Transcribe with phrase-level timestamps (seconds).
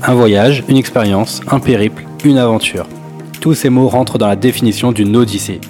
[0.00, 2.86] Un voyage, une expérience, un périple, une aventure.
[3.40, 5.60] Tous ces mots rentrent dans la définition d'une odyssée.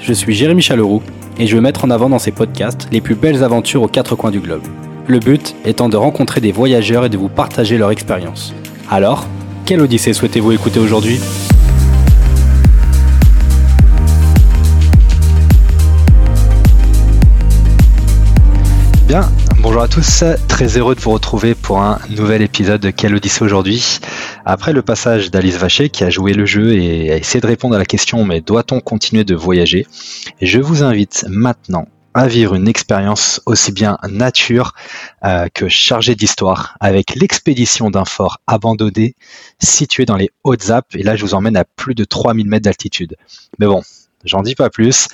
[0.00, 1.02] Je suis Jérémy Chaleroux
[1.38, 4.16] et je veux mettre en avant dans ces podcasts les plus belles aventures aux quatre
[4.16, 4.64] coins du globe.
[5.06, 8.52] Le but étant de rencontrer des voyageurs et de vous partager leur expérience.
[8.90, 9.28] Alors,
[9.64, 11.20] quelle odyssée souhaitez-vous écouter aujourd'hui?
[19.06, 19.30] Bien,
[19.66, 23.44] bonjour à tous, très heureux de vous retrouver pour un nouvel épisode de Quelle Odyssée
[23.44, 23.98] aujourd'hui.
[24.44, 27.74] Après le passage d'Alice Vacher qui a joué le jeu et a essayé de répondre
[27.74, 29.84] à la question mais doit-on continuer de voyager?
[30.40, 34.72] Je vous invite maintenant à vivre une expérience aussi bien nature
[35.24, 39.16] euh, que chargée d'histoire avec l'expédition d'un fort abandonné
[39.58, 43.16] situé dans les Hautes-Alpes et là je vous emmène à plus de 3000 mètres d'altitude.
[43.58, 43.82] Mais bon,
[44.26, 45.08] J'en dis pas plus.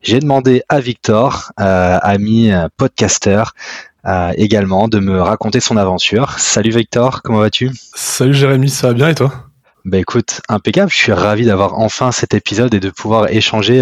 [0.00, 3.44] J'ai demandé à Victor, euh, ami euh, podcaster,
[4.06, 6.38] euh, également, de me raconter son aventure.
[6.38, 7.70] Salut Victor, comment vas-tu?
[7.94, 9.32] Salut Jérémy, ça va bien et toi?
[9.84, 10.90] Bah écoute, impeccable.
[10.90, 13.80] Je suis ravi d'avoir enfin cet épisode et de pouvoir échanger,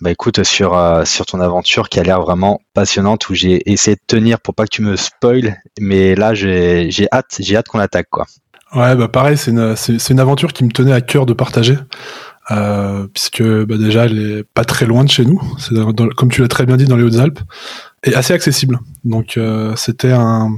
[0.00, 3.28] bah écoute, sur sur ton aventure qui a l'air vraiment passionnante.
[3.28, 7.06] Où j'ai essayé de tenir pour pas que tu me spoil, mais là j'ai j'ai
[7.12, 8.26] hâte, j'ai hâte qu'on attaque quoi.
[8.74, 11.78] Ouais, bah pareil, c'est une c'est une aventure qui me tenait à cœur de partager.
[12.50, 15.74] Euh, puisque bah, déjà elle est pas très loin de chez nous, c'est
[16.16, 17.38] comme tu l'as très bien dit dans les Hautes-Alpes,
[18.04, 18.80] et assez accessible.
[19.04, 20.56] Donc euh, c'était un,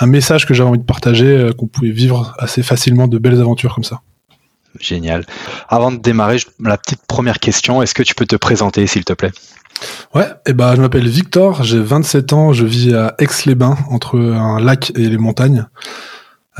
[0.00, 3.40] un, message que j'avais envie de partager, euh, qu'on pouvait vivre assez facilement de belles
[3.40, 4.00] aventures comme ça.
[4.80, 5.26] Génial.
[5.68, 9.12] Avant de démarrer, la petite première question, est-ce que tu peux te présenter s'il te
[9.12, 9.32] plaît?
[10.14, 14.18] Ouais, et eh ben je m'appelle Victor, j'ai 27 ans, je vis à Aix-les-Bains, entre
[14.18, 15.66] un lac et les montagnes.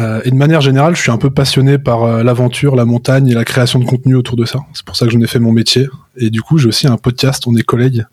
[0.01, 3.29] Euh, et de manière générale, je suis un peu passionné par euh, l'aventure, la montagne
[3.29, 4.61] et la création de contenu autour de ça.
[4.73, 5.87] C'est pour ça que j'en ai fait mon métier.
[6.17, 8.07] Et du coup, j'ai aussi un podcast, on est collègues,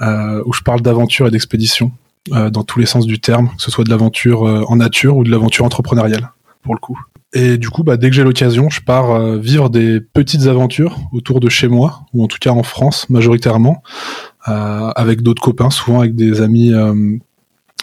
[0.00, 1.92] euh, où je parle d'aventure et d'expédition
[2.30, 5.30] dans tous les sens du terme, que ce soit de l'aventure en nature ou de
[5.32, 6.30] l'aventure entrepreneuriale,
[6.62, 6.96] pour le coup.
[7.32, 11.40] Et du coup, bah, dès que j'ai l'occasion, je pars vivre des petites aventures autour
[11.40, 13.82] de chez moi, ou en tout cas en France majoritairement,
[14.44, 16.72] avec d'autres copains, souvent avec des amis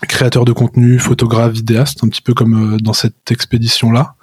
[0.08, 4.16] créateur de contenu, photographe, vidéaste, un petit peu comme euh, dans cette expédition-là.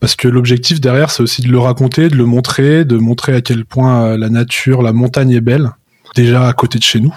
[0.00, 3.40] Parce que l'objectif derrière, c'est aussi de le raconter, de le montrer, de montrer à
[3.40, 5.70] quel point euh, la nature, la montagne est belle,
[6.14, 7.14] déjà à côté de chez nous.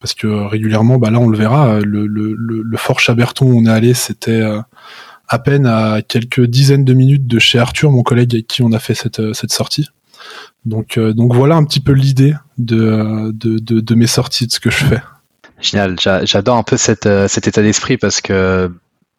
[0.00, 3.70] Parce que régulièrement, bah là, on le verra, euh, le, fort Chaberton où on est
[3.70, 4.42] allé, c'était
[5.28, 8.72] à peine à quelques dizaines de minutes de chez Arthur, mon collègue avec qui on
[8.72, 9.88] a fait cette, sortie.
[10.64, 15.02] Donc, donc voilà un petit peu l'idée de mes sorties, de ce que je fais.
[15.60, 16.76] Génial, j'adore un peu
[17.06, 18.72] euh, cet état d'esprit parce que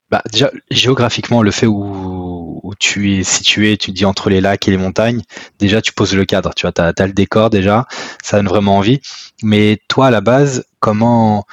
[0.09, 4.71] bah, déjà géographiquement le fait où, tu es situé, tu dis entre les lacs et
[4.71, 5.21] les montagnes,
[5.59, 7.85] déjà tu poses le cadre, tu as le décor déjà,
[8.23, 9.01] ça donne vraiment envie.
[9.43, 11.45] Mais toi à la base, comment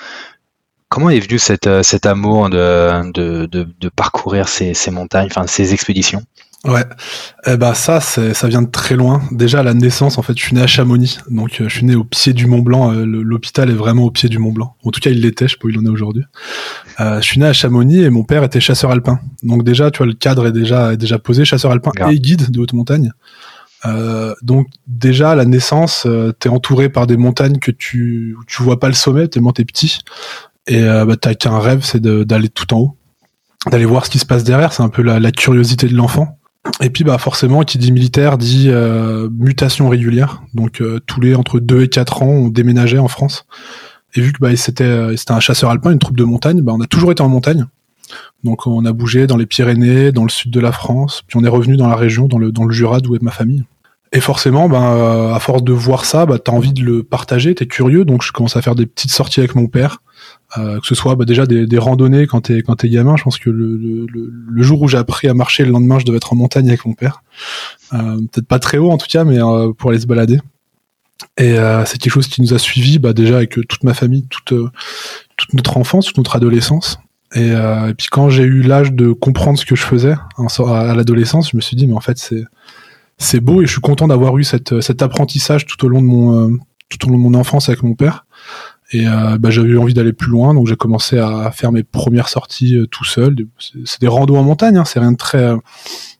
[1.10, 6.22] est venu cet, euh, amour de parcourir ces, ces montagnes, enfin ces expéditions?
[6.64, 6.84] Ouais,
[7.46, 9.22] eh ben ça, ça vient de très loin.
[9.30, 11.86] Déjà à la naissance, en fait, je suis né à Chamonix, donc euh, je suis
[11.86, 12.92] né au pied du Mont Blanc.
[12.92, 14.74] Euh, l'hôpital est vraiment au pied du Mont Blanc.
[14.82, 16.24] En tout cas, il l'était, je sais pas où il en est aujourd'hui.
[16.98, 19.20] Euh, je suis né à Chamonix et mon père était chasseur alpin.
[19.44, 22.50] Donc déjà, tu vois, le cadre est déjà est déjà posé, chasseur alpin et guide
[22.50, 23.12] de haute montagne.
[24.42, 26.08] donc déjà à la naissance,
[26.40, 30.00] t'es entouré par des montagnes que tu tu vois pas le sommet tellement t'es petit
[30.66, 32.96] et bah, t'as qu'un rêve, c'est d'aller tout en haut,
[33.70, 34.72] d'aller voir ce qui se passe derrière.
[34.72, 36.37] C'est un peu la, la curiosité de l'enfant.
[36.80, 40.42] Et puis bah forcément, qui dit militaire dit euh, mutation régulière.
[40.54, 43.46] Donc euh, tous les entre 2 et 4 ans, on déménageait en France.
[44.14, 46.72] Et vu que bah, c'était euh, c'était un chasseur alpin, une troupe de montagne, bah,
[46.74, 47.66] on a toujours été en montagne.
[48.44, 51.44] Donc on a bougé dans les Pyrénées, dans le sud de la France, puis on
[51.44, 53.64] est revenu dans la région, dans le dans le Jura d'où est ma famille.
[54.12, 57.66] Et forcément, ben, à force de voir ça, bah, t'as envie de le partager, t'es
[57.66, 59.98] curieux, donc je commence à faire des petites sorties avec mon père,
[60.56, 63.16] euh, que ce soit bah, déjà des, des, randonnées quand t'es quand t'es gamin.
[63.16, 64.06] Je pense que le, le,
[64.48, 66.86] le jour où j'ai appris à marcher, le lendemain, je devais être en montagne avec
[66.86, 67.22] mon père.
[67.92, 70.40] Euh, Peut-être pas très haut en tout cas, mais euh, pour aller se balader.
[71.36, 74.26] Et euh, c'est quelque chose qui nous a suivis, bah, déjà avec toute ma famille,
[74.28, 74.54] toute
[75.36, 76.98] toute notre enfance, toute notre adolescence.
[77.34, 81.50] Et, et puis quand j'ai eu l'âge de comprendre ce que je faisais à l'adolescence,
[81.50, 82.42] je me suis dit mais en fait c'est
[83.18, 86.56] c'est beau et je suis content d'avoir eu cet apprentissage tout au long de mon
[86.88, 88.24] tout au long de mon enfance avec mon père.
[88.90, 92.28] Et euh, bah, j'avais envie d'aller plus loin, donc j'ai commencé à faire mes premières
[92.28, 93.36] sorties euh, tout seul.
[93.84, 95.52] C'est des randos en montagne, hein, c'est rien de très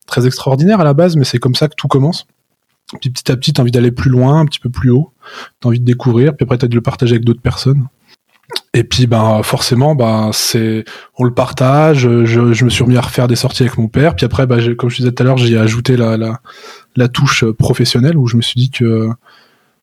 [0.06, 2.26] très extraordinaire à la base, mais c'est comme ça que tout commence.
[3.00, 5.12] Puis petit à petit, t'as envie d'aller plus loin, un petit peu plus haut,
[5.60, 7.86] t'as envie de découvrir, puis après t'as de le partager avec d'autres personnes.
[8.74, 10.84] Et puis ben forcément ben c'est
[11.16, 11.98] on le partage.
[12.00, 14.14] Je, je, me suis remis à refaire des sorties avec mon père.
[14.14, 16.16] Puis après ben, comme je disais tout à l'heure, j'ai ajouté la,
[16.96, 19.10] la touche professionnelle où je me suis dit que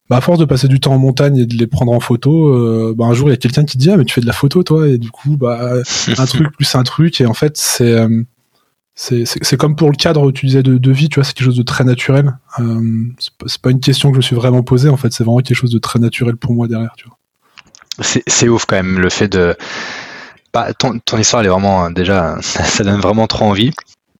[0.10, 2.54] bah à force de passer du temps en montagne et de les prendre en photo,
[2.54, 4.28] euh, bah un jour il y a quelqu'un qui dit ah mais tu fais de
[4.28, 4.88] la photo toi?
[4.88, 5.74] Et du coup bah
[6.18, 8.24] un truc plus un truc et en fait c'est euh,
[8.96, 11.58] c'est comme pour le cadre, tu disais, de, de vie, tu vois, c'est quelque chose
[11.58, 12.38] de très naturel.
[12.60, 13.04] Euh,
[13.46, 15.58] c'est pas une question que je me suis vraiment posée, en fait, c'est vraiment quelque
[15.58, 17.18] chose de très naturel pour moi derrière, tu vois.
[18.28, 19.56] C'est ouf quand même, le fait de.
[20.54, 23.72] Bah, ton, ton, histoire, elle est vraiment, déjà, ça, donne vraiment trop envie.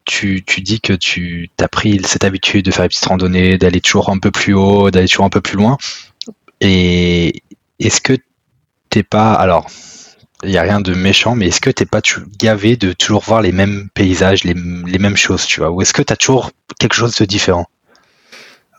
[0.06, 3.82] Tu, tu dis que tu as pris cette habitude de faire des petites randonnées, d'aller
[3.82, 5.78] toujours un peu plus haut, d'aller toujours un peu plus loin.
[6.62, 7.44] Et
[7.80, 8.18] est-ce que
[8.90, 9.34] t'es pas.
[9.34, 9.68] Alors,
[10.44, 12.02] il n'y a rien de méchant, mais est-ce que t'es pas
[12.40, 15.72] gavé de toujours voir les mêmes paysages, les, mêmes choses, tu vois?
[15.72, 17.68] Ou est-ce que tu as toujours quelque chose de différent?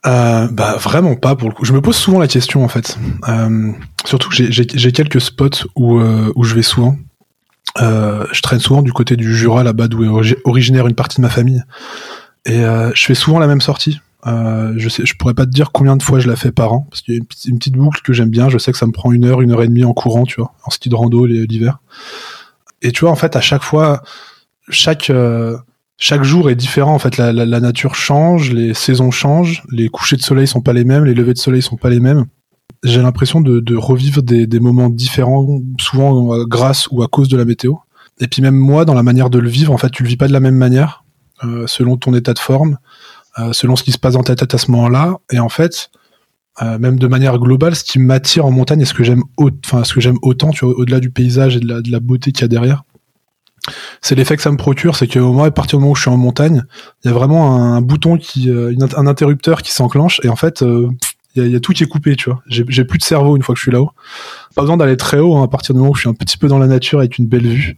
[0.07, 1.65] Euh, bah vraiment pas pour le coup.
[1.65, 2.97] Je me pose souvent la question en fait.
[3.29, 3.73] Euh,
[4.05, 6.97] surtout que j'ai quelques spots où, euh, où je vais souvent.
[7.79, 11.31] Je traîne souvent du côté du Jura là-bas d'où est originaire une partie de ma
[11.31, 11.63] famille.
[12.45, 14.01] Et je fais souvent la même sortie.
[14.27, 16.73] Euh, je sais, je pourrais pas te dire combien de fois je la fais par
[16.73, 17.27] an, parce qu'il y a une,
[17.59, 18.49] petite boucle que j'aime bien.
[18.49, 20.41] Je sais que ça me prend une heure, une heure et demie en courant, tu
[20.41, 21.79] vois, en ski de rando l'hiver.
[22.83, 24.03] Et tu vois, en fait, à chaque fois,
[24.69, 25.57] chaque euh,
[25.97, 26.95] chaque jour est différent.
[26.95, 30.73] En fait, la, la, nature change, les saisons changent, les couchers de soleil sont pas
[30.73, 32.27] les mêmes, les levées de soleil sont pas les mêmes.
[32.87, 37.45] J'ai l'impression de, revivre des, moments différents, souvent euh, grâce ou à cause de la
[37.45, 37.75] météo.
[38.21, 40.17] Et puis même moi, dans la manière de le vivre, en fait, tu le vis
[40.17, 41.05] pas de la même manière,
[41.43, 42.79] euh, selon ton état de forme.
[43.39, 45.17] Euh, selon ce qui se passe dans ta tête à ce moment-là.
[45.31, 45.91] Et en fait,
[46.63, 50.53] même de manière globale, ce qui m'attire en montagne et ce que j'aime, que autant,
[50.63, 52.85] au-delà du paysage et de la, beauté qu'il y a derrière,
[54.01, 56.01] c'est l'effet que ça me procure, c'est qu'au moins à partir du moment où je
[56.01, 56.65] suis en montagne,
[57.05, 60.65] il y a vraiment un, bouton qui, un interrupteur qui s'enclenche et en fait,
[61.37, 62.43] il y, a, tout qui est coupé, tu vois.
[62.47, 63.91] J'ai plus de cerveau une fois que je suis là-haut.
[64.55, 66.39] Pas besoin d'aller très haut, hein, à partir du moment où je suis un petit
[66.39, 67.77] peu dans la nature avec une belle vue.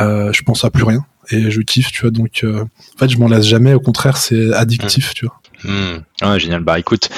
[0.00, 2.10] Euh, je pense à plus rien et je kiffe, tu vois.
[2.10, 3.74] Donc, euh, en fait, je m'en lasse jamais.
[3.74, 5.40] Au contraire, c'est addictif, tu vois.
[5.64, 6.38] Mmh.
[6.38, 6.62] Génial.
[6.62, 7.08] Bah écoute,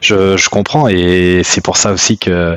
[0.00, 2.56] je, je comprends et c'est pour ça aussi que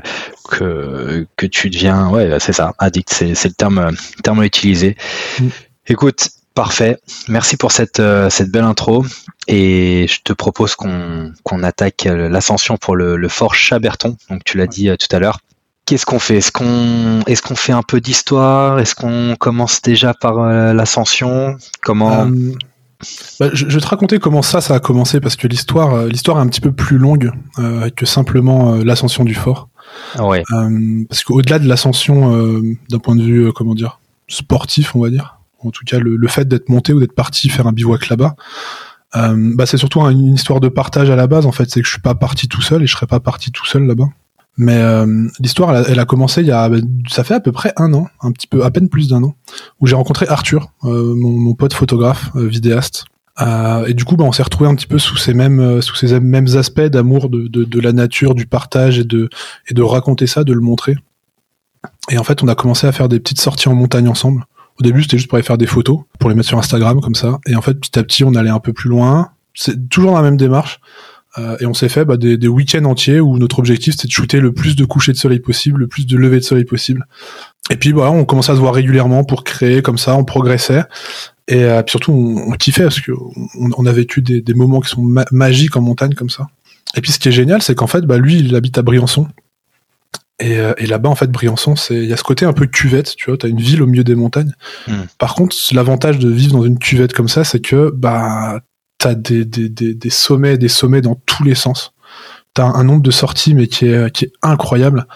[0.50, 3.10] que, que tu deviens, ouais, c'est ça, addict.
[3.10, 3.92] C'est, le terme
[4.24, 4.98] terme à utiliser.
[5.40, 5.48] Mmh.
[5.88, 6.98] Écoute, parfait.
[7.28, 9.06] Merci pour cette euh, cette belle intro
[9.48, 14.18] et je te propose qu'on attaque l'ascension pour le, le fort Chaberton.
[14.30, 15.40] Donc tu l'as dit euh, tout à l'heure.
[15.86, 16.38] Qu'est-ce qu'on fait?
[16.38, 18.80] Est-ce qu'on fait un peu d'histoire?
[18.80, 21.58] Est-ce qu'on commence déjà par euh, l'ascension?
[21.82, 22.28] Comment?
[22.28, 22.54] Euh,
[23.40, 26.38] bah, je, vais te raconter comment ça, ça a commencé parce que l'histoire, euh, l'histoire
[26.38, 27.32] est un petit peu plus longue
[27.98, 29.70] que simplement l'ascension du fort.
[30.18, 30.44] Ouais.
[31.10, 34.00] parce qu'au-delà de l'ascension, d'un point de vue, comment dire,
[34.30, 37.68] sportif, on va dire, en tout cas le, fait d'être monté ou d'être parti faire
[37.68, 38.36] un bivouac là-bas,
[39.14, 41.46] bah c'est surtout une histoire de partage à la base.
[41.46, 43.52] En fait, c'est que je suis pas parti tout seul et je serais pas parti
[43.52, 44.08] tout seul là-bas.
[44.58, 46.70] Mais euh, l'histoire, elle, a commencé il y a,
[47.10, 49.34] ça fait à peu près un an, un petit peu, à peine plus d'un an,
[49.80, 53.06] où j'ai rencontré Arthur, euh, mon, pote photographe, euh, vidéaste.
[53.88, 56.20] et du coup, bah, on s'est retrouvé un petit peu sous ces mêmes, sous ces
[56.20, 59.30] mêmes aspects d'amour de, de, de, la nature, du partage et de,
[59.70, 60.96] et de raconter ça, de le montrer.
[62.10, 64.46] Et en fait, on a commencé à faire des petites sorties en montagne ensemble.
[64.82, 67.14] Au début, c'était juste pour aller faire des photos, pour les mettre sur Instagram comme
[67.14, 67.38] ça.
[67.46, 69.30] Et en fait, petit à petit, on allait un peu plus loin.
[69.54, 70.80] C'est toujours la même démarche.
[71.38, 74.40] Euh, et on s'est fait bah, des, week-ends entiers où notre objectif c'était de shooter
[74.40, 77.06] le plus de couchers de soleil possible, le plus de levées de soleil possible.
[77.70, 80.84] Et puis voilà, on commençait à se voir régulièrement pour créer comme ça, on progressait.
[81.48, 83.12] Et euh, puis surtout, on, on, kiffait parce que
[83.60, 86.48] on, a vécu des, des moments qui sont magiques en montagne comme ça.
[86.96, 89.28] Et puis ce qui est génial, c'est qu'en fait, bah, lui, il habite à Briançon.
[90.42, 92.66] Et, euh, et là-bas, en fait, Briançon, c'est il y a ce côté un peu
[92.66, 94.54] cuvette, tu vois, t'as une ville au milieu des montagnes.
[94.88, 95.04] Hmm.
[95.20, 98.60] Par contre, l'avantage de vivre dans une cuvette comme ça, c'est que bah
[98.98, 101.94] t'as des, des, des, des, sommets, des sommets dans tous les sens.
[102.54, 105.08] T'as un nombre de sorties mais qui est, qui est incroyable.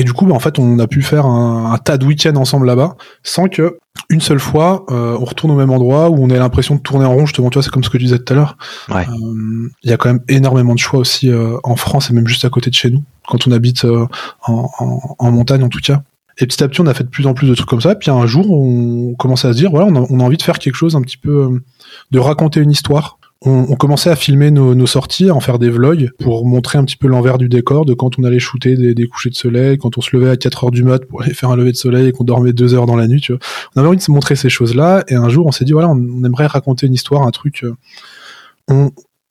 [0.00, 2.66] Et du coup, bah, en fait, on a pu faire un, tas de week-ends ensemble
[2.66, 3.76] là-bas, sans que
[4.08, 7.04] une seule fois, euh, on retourne au même endroit où on ait l'impression de tourner
[7.04, 7.26] en rond.
[7.26, 8.56] Justement, tu vois, c'est comme ce que tu disais tout à l'heure.
[8.88, 9.06] Il ouais.
[9.06, 12.46] euh, y a quand même énormément de choix aussi euh, en France et même juste
[12.46, 14.08] à côté de chez nous, quand on habite en,
[14.78, 16.00] en, en, montagne en tout cas.
[16.38, 17.94] Et petit à petit, on a fait de plus en plus de trucs comme ça.
[17.94, 20.42] Puis un jour, on commençait à se dire, voilà, on a, on a envie de
[20.42, 21.60] faire quelque chose un petit peu,
[22.10, 25.58] de raconter une histoire on, on, commençait à filmer nos, nos, sorties, à en faire
[25.58, 28.76] des vlogs pour montrer un petit peu l'envers du décor de quand on allait shooter
[28.76, 31.22] des, des, couchers de soleil, quand on se levait à 4 heures du mat pour
[31.22, 33.20] aller faire un lever de soleil et qu'on dormait 2 heures dans la nuit.
[33.20, 33.40] Tu vois.
[33.74, 35.88] On avait envie de se montrer ces choses-là et un jour on s'est dit voilà,
[35.88, 37.64] on, aimerait raconter une histoire, un truc.
[37.64, 37.74] Euh,
[38.68, 38.90] on,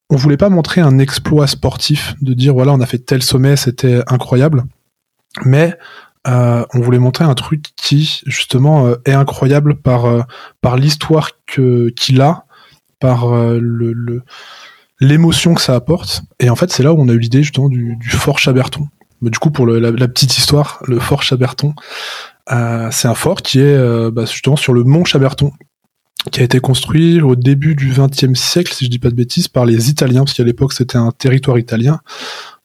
[0.09, 3.55] on voulait pas montrer un exploit sportif de dire voilà on a fait tel sommet,
[3.55, 4.63] c'était incroyable,
[5.45, 5.75] mais
[6.27, 10.21] euh, on voulait montrer un truc qui justement euh, est incroyable par euh,
[10.61, 12.45] par l'histoire que qu'il a
[12.99, 13.59] par euh,
[14.99, 16.23] l'émotion que ça apporte.
[16.39, 18.87] Et en fait, c'est là où on a eu l'idée justement du, fort Chaberton.
[19.21, 21.73] Mais du coup, pour la, petite histoire, le fort Chaberton,
[22.51, 25.51] euh, c'est un fort qui est euh, bah, justement sur le mont Chaberton,
[26.31, 29.47] qui a été construit au début du XXe siècle, si je dis pas de bêtises,
[29.47, 31.99] par les Italiens, parce qu'à l'époque c'était un territoire italien.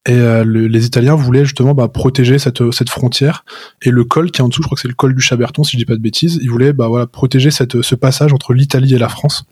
[0.07, 2.61] Et le, les Italiens voulaient justement bah, protéger cette,
[2.91, 3.43] frontière.
[3.81, 5.65] Et le col qui est en dessous, je crois que c'est le col du Chaberton,
[5.65, 8.53] si je dis pas de bêtises, ils voulaient bah, voilà, protéger cette, ce passage entre
[8.53, 9.47] l'Italie et la France.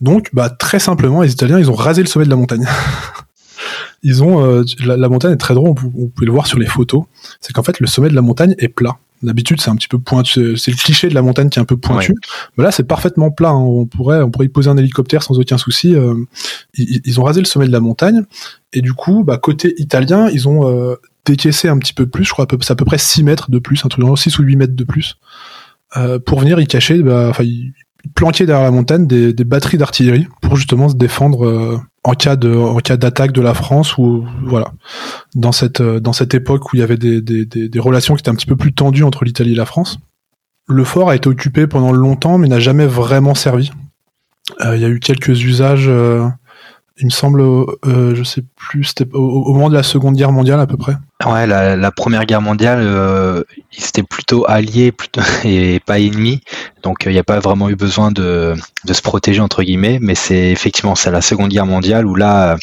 [0.00, 2.66] Donc, bah, très simplement, les Italiens, ils ont rasé le sommet de la montagne.
[4.02, 7.04] ils ont euh, la, montagne est très drôle, on, peut le voir sur les photos.
[7.40, 8.98] C'est qu'en fait, le sommet de la montagne est plat.
[9.22, 10.56] D'habitude, c'est un petit peu pointu.
[10.56, 12.14] C'est le cliché de la montagne qui est un peu pointu.
[12.56, 13.48] Mais là, c'est parfaitement plat.
[13.48, 13.56] Hein.
[13.56, 15.96] On pourrait, on pourrait y poser un hélicoptère sans aucun souci.
[15.96, 16.14] Euh,
[16.74, 18.22] ils, ont rasé le sommet de la montagne.
[18.72, 20.94] Et du coup, bah, côté italien, ils ont euh,
[21.24, 22.24] décaissé un petit peu plus.
[22.24, 24.42] Je crois que c'est à peu près 6 mètres de plus, un truc 6 ou
[24.44, 25.16] 8 mètres de plus.
[25.96, 27.72] Euh, pour venir y cacher, bah, enfin, y
[28.14, 32.36] planquer derrière la montagne des, des batteries d'artillerie pour justement se défendre euh, en cas
[32.36, 34.72] de en cas d'attaque de la France ou voilà
[35.34, 38.20] dans cette euh, dans cette époque où il y avait des, des, des, relations qui
[38.20, 39.98] étaient un petit peu plus tendues entre l'Italie et la France.
[40.68, 43.70] Le fort a été occupé pendant longtemps mais n'a jamais vraiment servi.
[44.64, 45.90] Il y a eu quelques usages
[47.00, 50.60] il me semble, euh, je sais plus, c'était au, moment de la Seconde Guerre mondiale
[50.60, 50.94] à peu près.
[51.24, 53.42] Ouais, la, Première Guerre mondiale, euh,
[53.76, 54.92] ils étaient plutôt alliés
[55.44, 56.40] et pas ennemis,
[56.82, 59.98] donc il n'y a pas vraiment eu besoin de, de se protéger entre guillemets.
[60.00, 62.56] Mais c'est effectivement c'est la Seconde Guerre mondiale où là,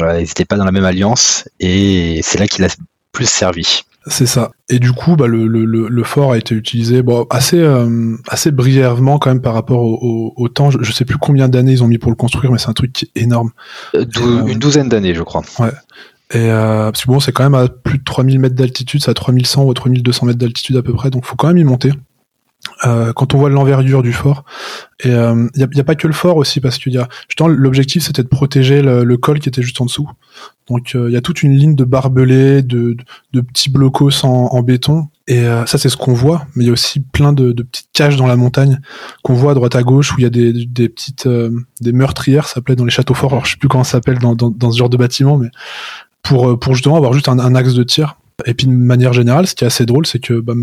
[0.00, 2.68] euh, ils n'étaient pas dans la même alliance et c'est là qu'il a
[3.12, 3.82] plus servi.
[4.08, 4.50] C'est ça.
[4.68, 8.50] Et du coup, bah, le, le, le, fort a été utilisé bon, assez, euh, assez
[8.50, 10.70] brièvement quand même par rapport au, au, temps.
[10.70, 12.92] Je, sais plus combien d'années ils ont mis pour le construire, mais c'est un truc
[12.92, 13.50] qui est énorme.
[13.94, 14.04] Euh,
[14.46, 15.42] une douzaine d'années, je crois.
[15.58, 15.72] Ouais.
[16.32, 19.10] Et euh, parce que bon, c'est quand même à plus de 3000 mètres d'altitude, c'est
[19.10, 21.90] à 3100 ou 3200 mètres d'altitude à peu près, donc faut quand même y monter.
[22.86, 24.44] Euh, quand on voit l'envergure du fort.
[25.00, 27.08] Et il euh, n'y a, a, pas que le fort aussi, parce qu'il y a
[27.28, 30.08] justement l'objectif c'était de protéger le, col qui était juste en dessous.
[30.68, 32.96] Donc il euh, y a toute une ligne de barbelés, de,
[33.32, 35.08] de, petits blocos en, en, béton.
[35.26, 37.90] Et ça c'est ce qu'on voit, mais il y a aussi plein de, de, petites
[37.92, 38.80] caches dans la montagne
[39.22, 41.28] qu'on voit à droite à gauche où il y a des, des petites
[41.80, 43.32] des meurtrières, ça s'appelait dans les châteaux forts.
[43.32, 45.48] Alors je sais plus comment ça s'appelle dans, dans, dans, ce genre de bâtiment, mais
[46.22, 49.46] pour pour justement avoir juste un, un axe de tir et puis de manière générale,
[49.48, 50.54] ce qui est assez drôle, c'est que bah,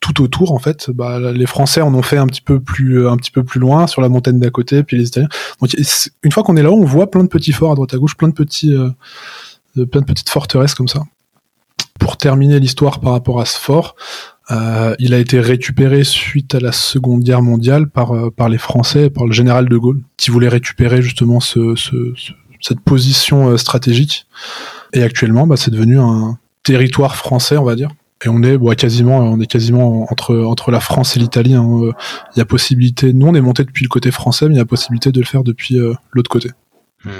[0.00, 3.10] tout autour, en fait, bah, les Français en ont fait un petit peu plus, euh,
[3.10, 5.28] un petit peu plus loin sur la montagne d'à côté, puis les Italiens.
[5.60, 5.74] Donc
[6.22, 8.16] une fois qu'on est là-haut, on voit plein de petits forts à droite à gauche,
[8.16, 8.90] plein de petits, euh,
[9.86, 11.02] plein de petites forteresses comme ça.
[11.98, 13.96] Pour terminer l'histoire par rapport à ce fort,
[14.52, 19.10] euh, il a été récupéré suite à la Seconde Guerre mondiale par par les Français,
[19.10, 22.12] par le général de Gaulle, qui voulait récupérer justement ce, ce,
[22.60, 24.26] cette position stratégique.
[24.92, 27.90] Et actuellement, bah, c'est devenu un territoire français, on va dire.
[28.24, 31.54] Et on est quasiment, on est quasiment entre entre la France et l'Italie.
[31.54, 31.92] Hein.
[32.34, 33.12] Il y a possibilité.
[33.12, 35.26] Nous, on est monté depuis le côté français, mais il y a possibilité de le
[35.26, 36.50] faire depuis euh, l'autre côté.
[37.04, 37.10] Hmm.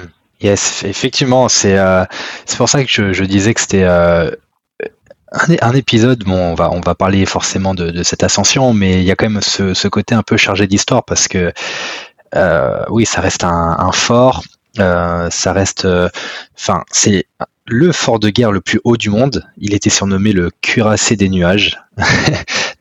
[0.41, 2.03] Yes, effectivement, c'est euh,
[2.45, 4.31] c'est pour ça que je, disais que c'était euh,
[5.31, 6.23] un, épisode.
[6.23, 9.29] Bon, on va on va parler forcément de, cette ascension, mais il y a quand
[9.29, 11.53] même ce, ce côté un peu chargé d'histoire parce que
[12.89, 14.43] oui, ça reste un, un fort.
[14.77, 15.87] ça reste,
[16.55, 17.25] enfin, c'est
[17.67, 19.45] le fort de guerre le plus haut du monde.
[19.57, 21.77] Il était surnommé le cuirassé des nuages,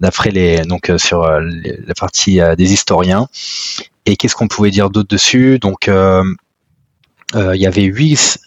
[0.00, 1.40] d'après les donc euh, sur euh,
[1.86, 3.28] la partie euh, des historiens.
[4.06, 5.58] Et qu'est-ce qu'on pouvait dire d'autre dessus?
[5.58, 5.90] Donc
[7.34, 8.38] il y avait 8,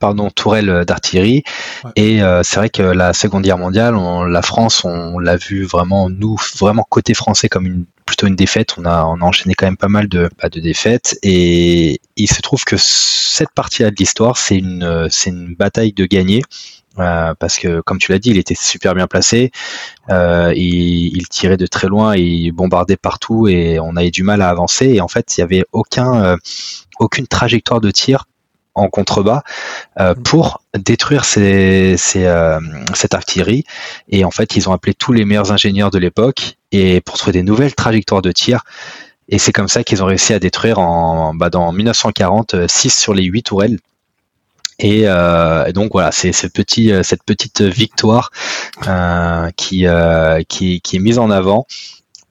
[0.00, 1.44] pardon, tourelles d'artillerie
[1.94, 3.94] et c'est vrai que la Seconde Guerre mondiale,
[4.28, 8.74] la France, on l'a vu vraiment nous vraiment côté français comme une plutôt une défaite.
[8.78, 11.18] On a, on a enchaîné quand même pas mal de, bah, de défaites.
[11.22, 16.06] Et il se trouve que cette partie-là de l'histoire, c'est une, c'est une bataille de
[16.06, 16.42] gagner.
[16.98, 19.52] Euh, parce que, comme tu l'as dit, il était super bien placé.
[20.08, 24.42] Euh, il, il, tirait de très loin, il bombardait partout, et on avait du mal
[24.42, 24.86] à avancer.
[24.86, 26.36] Et en fait, il y avait aucun, euh,
[26.98, 28.24] aucune trajectoire de tir
[28.74, 29.42] en contrebas
[30.00, 30.22] euh, mm.
[30.22, 32.58] pour détruire ces, ces, euh,
[32.94, 33.64] cette artillerie.
[34.08, 37.32] Et en fait, ils ont appelé tous les meilleurs ingénieurs de l'époque et pour trouver
[37.32, 38.64] des nouvelles trajectoires de tir.
[39.28, 43.14] Et c'est comme ça qu'ils ont réussi à détruire en, bah, dans 1940 6 sur
[43.14, 43.78] les 8 tourelles.
[44.78, 48.30] Et, euh, donc voilà, c'est ce petit, cette petite victoire
[48.86, 51.66] euh, qui, euh, est mise en avant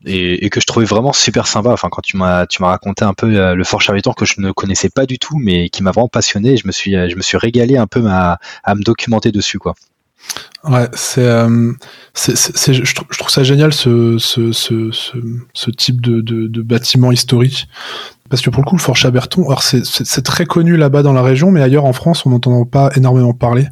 [0.06, 1.72] et, que je trouvais vraiment super sympa.
[1.72, 4.89] Enfin, quand tu m'as raconté un peu euh, le Fort Charleton que je ne connaissais
[4.89, 6.56] pas du tout, mais qui m'a vraiment passionné.
[6.58, 9.75] je me suis je me suis régalé un peu à, à me documenter dessus, quoi.
[10.63, 11.72] Ouais, c'est, euh,
[12.13, 14.89] c'est, je, trouve ça génial ce, ce, ce,
[15.53, 17.67] ce, type de, de, bâtiment historique.
[18.29, 21.13] Parce que pour le coup, le Fort Chaberton, alors c'est, c'est, très connu là-bas dans
[21.13, 23.67] la région, mais ailleurs en France, on n'entend pas énormément parler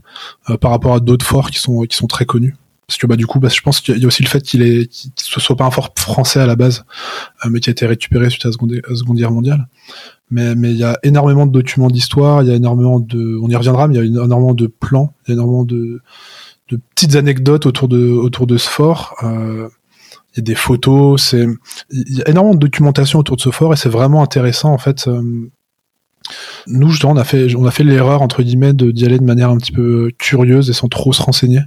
[0.49, 2.55] euh, par rapport à d'autres forts qui sont, qui sont très connus.
[2.87, 4.61] Parce que bah du coup, bah, je pense qu'il y a aussi le fait qu'il
[4.61, 6.85] est, soit pas un fort français à la base,
[7.43, 9.67] euh, mais qui a été récupéré suite à la Seconde, Guerre mondiale.
[10.31, 13.49] Mais mais il y a énormément de documents d'histoire, il y a énormément de, on
[13.49, 16.01] y reviendra, mais il y a énormément de plans, il y a énormément de,
[16.69, 19.15] de petites anecdotes autour de autour de ce fort.
[19.23, 19.69] Euh,
[20.35, 21.47] il y a des photos, c'est,
[21.91, 24.77] il y a énormément de documentation autour de ce fort et c'est vraiment intéressant en
[24.77, 25.07] fait.
[25.07, 25.49] Euh,
[26.67, 29.49] nous, justement, on a fait, on a fait l'erreur entre guillemets d'y aller de manière
[29.49, 31.61] un petit peu curieuse et sans trop se renseigner.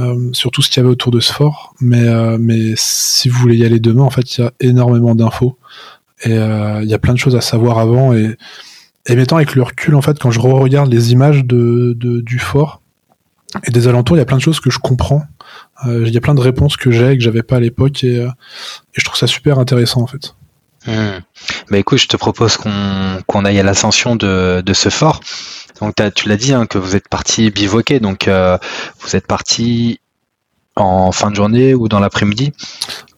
[0.00, 1.74] Euh, sur tout ce qu'il y avait autour de ce fort.
[1.80, 5.14] Mais, euh, mais si vous voulez y aller demain, en fait, il y a énormément
[5.14, 5.56] d'infos.
[6.24, 8.12] Et il y a plein de choses à savoir avant.
[8.12, 8.36] Et,
[9.06, 12.38] et mettant avec le recul, en fait, quand je re-regarde les images de, de, du
[12.38, 12.82] fort
[13.64, 15.24] et des alentours, il y a plein de choses que je comprends.
[15.86, 18.28] Il y a plein de réponses que j'ai que j'avais pas à l'époque et, et,
[18.92, 20.34] je trouve ça super intéressant en fait.
[20.86, 21.20] Hmm.
[21.70, 25.20] Bah écoute, je te propose qu'on aille à l'ascension de, de ce fort.
[25.80, 28.58] Donc tu l'as dit hein, que vous êtes parti bivouaquer, donc euh,
[29.00, 30.00] vous êtes parti
[30.76, 32.52] en fin de journée ou dans l'après-midi?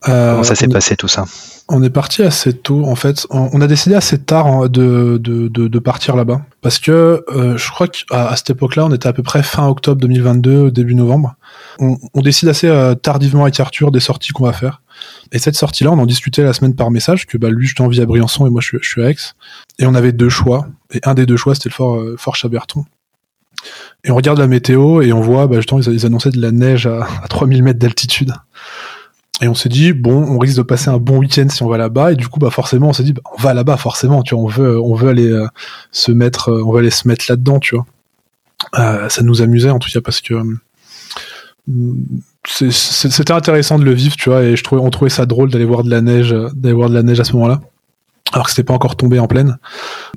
[0.08, 1.24] Euh, Comment ça s'est passé tout ça?
[1.72, 3.26] On est parti assez tôt, en fait.
[3.30, 6.42] On a décidé assez tard de, de, de, partir là-bas.
[6.62, 9.68] Parce que euh, je crois qu'à à cette époque-là, on était à peu près fin
[9.68, 11.36] octobre 2022, début novembre.
[11.78, 14.82] On, décide assez euh, tardivement avec Arthur des sorties qu'on va faire.
[15.30, 18.00] Et cette sortie-là, on en discutait la semaine par message, que bah, lui, je envie
[18.00, 19.16] à Briançon et moi, je, suis à Aix.
[19.78, 20.66] Et on avait deux choix.
[20.92, 22.84] Et un des deux choix, c'était le fort, euh, Chaberton.
[24.02, 26.86] Et on regarde la météo et on voit, bah, justement, ils, annonçaient de la neige
[26.86, 28.32] à, à 3000 mètres d'altitude.
[29.42, 31.78] Et on s'est dit bon, on risque de passer un bon week-end si on va
[31.78, 32.12] là-bas.
[32.12, 34.22] Et du coup, bah forcément, on s'est dit bah, on va là-bas forcément.
[34.22, 35.46] Tu vois, on veut, on veut aller euh,
[35.92, 37.58] se mettre, euh, on va aller se mettre là-dedans.
[37.58, 37.86] Tu vois,
[38.78, 40.42] euh, ça nous amusait en tout cas parce que
[42.68, 44.16] c'était intéressant de le vivre.
[44.16, 46.74] Tu vois, et je trouvais, on trouvait ça drôle d'aller voir de la neige, d'aller
[46.74, 47.60] voir de la neige à ce moment-là,
[48.32, 49.58] alors que c'était pas encore tombé en pleine.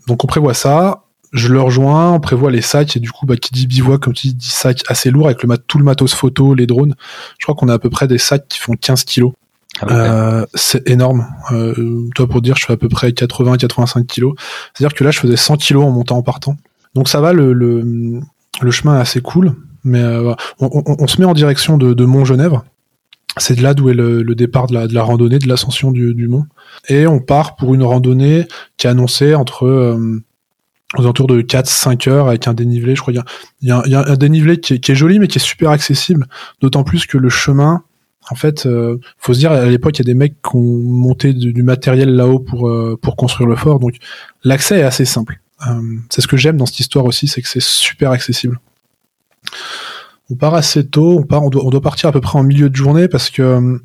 [0.07, 1.02] Donc on prévoit ça
[1.33, 4.13] je le rejoins, on prévoit les sacs, et du coup, bah, qui dit bivouac, comme
[4.13, 6.95] tu dis, dit sac assez lourd avec le mat tout le matos photo, les drones.
[7.39, 9.33] Je crois qu'on a à peu près des sacs qui font 15 kilos.
[9.81, 11.25] Ah euh, c'est énorme.
[11.51, 14.35] Euh, toi, pour dire, je fais à peu près 80-85 kilos.
[14.73, 16.55] C'est-à-dire que là, je faisais 100 kilos en montant en partant.
[16.93, 18.21] Donc ça va, le, le,
[18.61, 19.55] le chemin est assez cool.
[19.83, 22.63] Mais euh, on, on, on, se met en direction de, de Mont-Genèvre.
[23.37, 25.91] C'est de là d'où est le, le, départ de la, de la randonnée, de l'ascension
[25.91, 26.45] du, du, mont.
[26.87, 28.45] Et on part pour une randonnée
[28.77, 30.23] qui est annoncée entre euh,
[30.97, 33.13] aux alentours de 4-5 heures avec un dénivelé, je crois.
[33.61, 36.27] Il y a, un dénivelé qui est, joli mais qui est super accessible.
[36.61, 37.83] D'autant plus que le chemin,
[38.29, 40.61] en fait, euh, faut se dire à l'époque il y a des mecs qui ont
[40.61, 43.95] monté du, matériel là-haut pour euh, pour construire le fort, donc
[44.43, 45.39] l'accès est assez simple.
[45.67, 48.59] Euh, c'est ce que j'aime dans cette histoire aussi, c'est que c'est super accessible.
[50.29, 53.07] On part assez tôt, on part, doit, partir à peu près en milieu de journée
[53.07, 53.79] parce que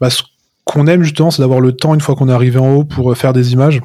[0.00, 0.22] bah, ce
[0.64, 3.14] qu'on aime justement, c'est d'avoir le temps une fois qu'on est arrivé en haut pour
[3.16, 3.82] faire des images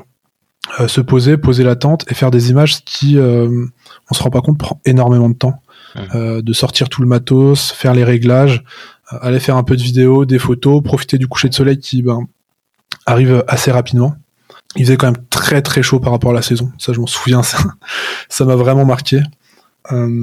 [0.79, 3.65] euh, se poser, poser la tente et faire des images qui, euh,
[4.11, 5.61] on se rend pas compte, prend énormément de temps.
[6.13, 8.63] Euh, de sortir tout le matos, faire les réglages,
[9.07, 12.27] aller faire un peu de vidéo, des photos, profiter du coucher de soleil qui ben,
[13.07, 14.13] arrive assez rapidement.
[14.75, 16.71] Il faisait quand même très très chaud par rapport à la saison.
[16.77, 17.41] Ça, je m'en souviens.
[17.41, 17.57] Ça,
[18.45, 19.21] m'a vraiment marqué.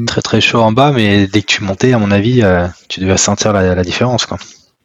[0.06, 2.44] Très très chaud en bas, mais dès que tu montais, à mon avis,
[2.88, 4.38] tu devais sentir la, la différence, quoi.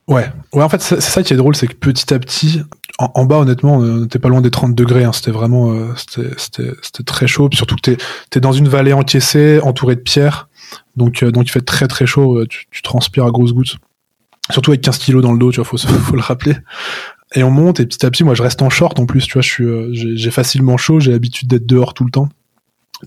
[0.08, 0.64] Ouais, ouais.
[0.64, 2.64] En fait, c'est ça qui est drôle, c'est que petit à petit,
[3.00, 5.06] en, bas, honnêtement, on n'était pas loin des 30 degrés.
[5.06, 5.14] Hein.
[5.14, 7.50] C'était vraiment, euh, c'était très chaud.
[7.54, 7.98] Surtout que t'es
[8.36, 10.50] es dans une vallée encaissée, entourée de pierres,
[10.98, 12.40] donc euh, donc il fait très très chaud.
[12.40, 13.78] Euh, tu, transpires à grosses gouttes.
[14.52, 16.58] Surtout avec 15 kilos dans le dos, tu vois, faut, le rappeler.
[17.36, 19.26] Et on monte et petit à petit, moi, je reste en short en plus.
[19.26, 21.00] Tu vois, suis, j'ai facilement chaud.
[21.00, 22.28] J'ai l'habitude d'être dehors tout le temps.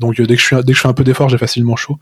[0.00, 1.98] Donc dès que je suis, dès que je fais un peu d'effort, j'ai facilement chaud.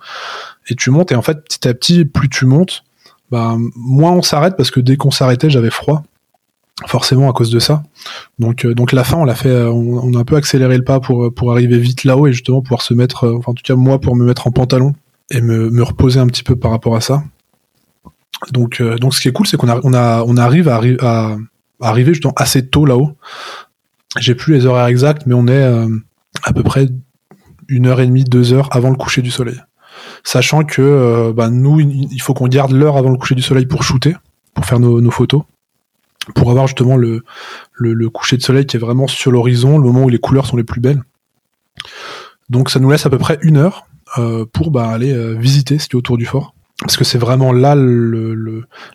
[0.69, 2.85] Et tu montes et en fait, petit à petit, plus tu montes,
[3.33, 6.05] bah moins on s'arrête parce que dès qu'on s'arrêtait, j'avais froid
[6.87, 7.83] forcément à cause de ça.
[8.39, 11.01] Donc, euh, la fin, on l'a fait, euh, on, a un peu accéléré le pas
[11.01, 13.77] pour euh, pour arriver vite là-haut et justement pouvoir se mettre, enfin en tout cas
[13.77, 14.95] moi pour me mettre en pantalon
[15.31, 17.23] et me, reposer un petit peu par rapport à ça.
[18.53, 21.37] Donc donc ce qui est cool, c'est qu'on arrive à,
[21.83, 23.17] arriver justement assez tôt là-haut.
[24.19, 25.63] J'ai plus les horaires exacts, mais on est
[26.43, 26.89] à peu près
[27.69, 29.61] une heure et demie, deux heures avant le coucher du soleil
[30.25, 33.83] sachant que bah, nous, il faut qu'on garde l'heure avant le coucher du soleil pour
[33.83, 34.15] shooter,
[34.55, 35.43] pour faire nos, photos,
[36.35, 37.23] pour avoir justement le,
[38.11, 40.65] coucher de soleil qui est vraiment sur l'horizon, le moment où les couleurs sont les
[40.65, 41.03] plus belles.
[42.49, 43.87] Donc ça nous laisse à peu près une heure
[44.19, 46.55] euh, pour bah, aller euh, visiter ce qui est autour du fort.
[46.81, 47.75] Parce que c'est vraiment là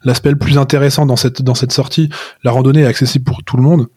[0.04, 2.10] l'aspect le, plus intéressant dans cette, sortie.
[2.44, 3.88] La randonnée est accessible pour tout le monde,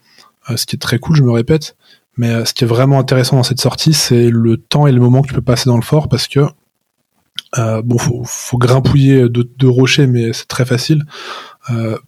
[0.55, 1.75] ce qui est très cool, je me répète.
[2.19, 5.23] Mais ce qui est vraiment intéressant dans cette sortie, c'est le temps et le moment
[5.23, 6.41] que tu peux passer dans le fort parce que
[7.57, 11.05] euh, bon, faut, faut grimpouiller de, rochers, mais c'est très facile.
[11.71, 11.99] Euh,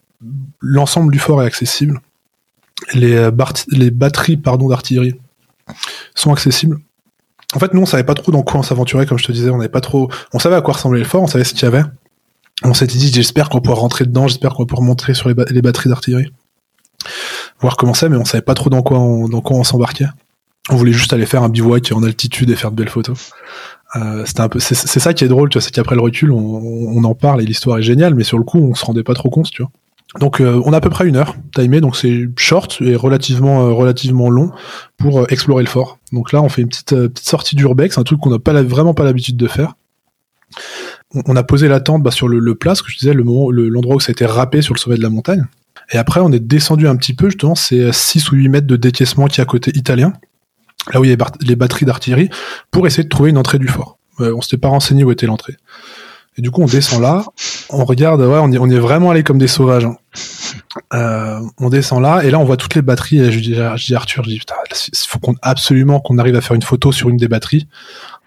[0.61, 2.01] l'ensemble du fort est accessible.
[2.95, 3.31] Les, euh,
[3.69, 5.15] les batteries pardon d'artillerie
[6.15, 6.79] sont accessibles.
[7.55, 9.51] En fait, nous, on savait pas trop dans quoi on s'aventurait, comme je te disais,
[9.51, 10.09] on n'avait pas trop.
[10.33, 11.83] On savait à quoi ressemblait le fort, on savait ce qu'il y avait.
[12.63, 15.89] On s'était dit, j'espère qu'on pourra rentrer dedans, j'espère qu'on pouvoir montrer sur les, batteries
[15.89, 16.31] d'artillerie,
[17.61, 20.07] voir comment c'est, mais on savait pas trop dans quoi on, on s'embarquait.
[20.69, 23.31] On voulait juste aller faire un bivouac en altitude et faire de belles photos.
[23.97, 26.31] Euh, c'était un peu, c'est ça qui est drôle, tu vois, c'est qu'après le recul,
[26.31, 29.15] on, en parle et l'histoire est géniale, mais sur le coup, on se rendait pas
[29.15, 29.73] trop compte, tu vois.
[30.19, 33.67] Donc, euh, on a à peu près une heure timé, donc c'est short et relativement
[33.67, 34.51] euh, relativement long
[34.97, 35.99] pour explorer le fort.
[36.13, 38.93] Donc là, on fait une petite petite sortie d'urbex, un truc qu'on n'a pas vraiment
[38.93, 39.75] pas l'habitude de faire.
[41.15, 43.23] On, a posé la tente bah, sur le, place que je disais, le
[43.69, 45.45] l'endroit où ça a été râpé sur le sommet de la montagne.
[45.93, 48.77] Et après, on est descendu un petit peu, justement, c'est 6 ou 8 mètres de
[48.77, 50.13] décaissement qui est à côté italien,
[50.93, 52.31] là où il y a les batteries d'artillerie,
[52.71, 53.99] pour essayer de trouver une entrée du fort.
[54.21, 55.57] Euh, on s'était pas renseigné où était l'entrée.
[56.37, 57.25] Et du coup, on descend là,
[57.71, 59.85] on regarde, ouais, on, est, vraiment allé comme des sauvages.
[59.85, 59.97] Hein.
[60.93, 63.21] Euh, on descend là, et là, on voit toutes les batteries.
[63.21, 64.39] Et je dis, dis Arthur, je
[65.09, 67.69] faut qu'on, absolument qu'on arrive à faire une photo sur une des batteries.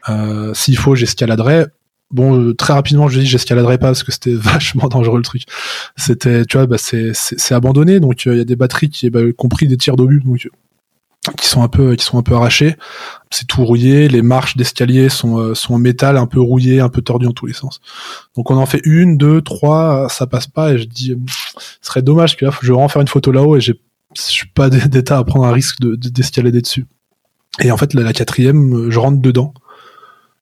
[0.10, 1.66] Euh, s'il faut, j'escaladerai.
[2.12, 5.44] Bon, euh, très rapidement, je dis j'escaladerai pas parce que c'était vachement dangereux le truc.
[5.98, 7.14] C'était, tu vois, bah, c'est,
[7.52, 10.48] abandonné, donc il y a des batteries qui, bah, compris des tirs d'obus, donc
[11.38, 12.76] qui sont un peu qui sont un peu arrachés.
[13.32, 16.90] C'est tout rouillé, les marches d'escalier sont euh, sont en métal, un peu rouillées, un
[16.90, 17.80] peu tordues en tous les sens.
[18.36, 21.16] Donc on en fait une, deux, trois, ça passe pas et je dis
[21.82, 23.80] ce serait dommage que là je vais en faire une photo là-haut et j'ai
[24.16, 26.86] je suis pas d'état à prendre un risque de d'escalader dessus.
[27.60, 29.54] Et en fait la, la quatrième, je rentre dedans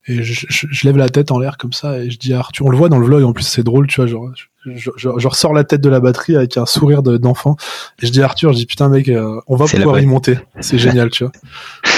[0.08, 2.66] et je, je, lève la tête en l'air comme ça et je dis à Arthur,
[2.66, 4.32] on le voit dans le vlog en plus c'est drôle, tu vois, genre
[4.66, 7.56] je, ressors la tête de la batterie avec un sourire d'enfant
[8.02, 10.40] et je dis à Arthur, je dis putain mec, euh, on va pouvoir y monter,
[10.60, 11.34] c'est génial, tu vois.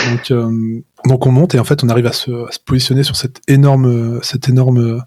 [0.10, 3.04] Donc euh, donc on monte et en fait on arrive à se, à se positionner
[3.04, 5.02] sur cette énorme cette énorme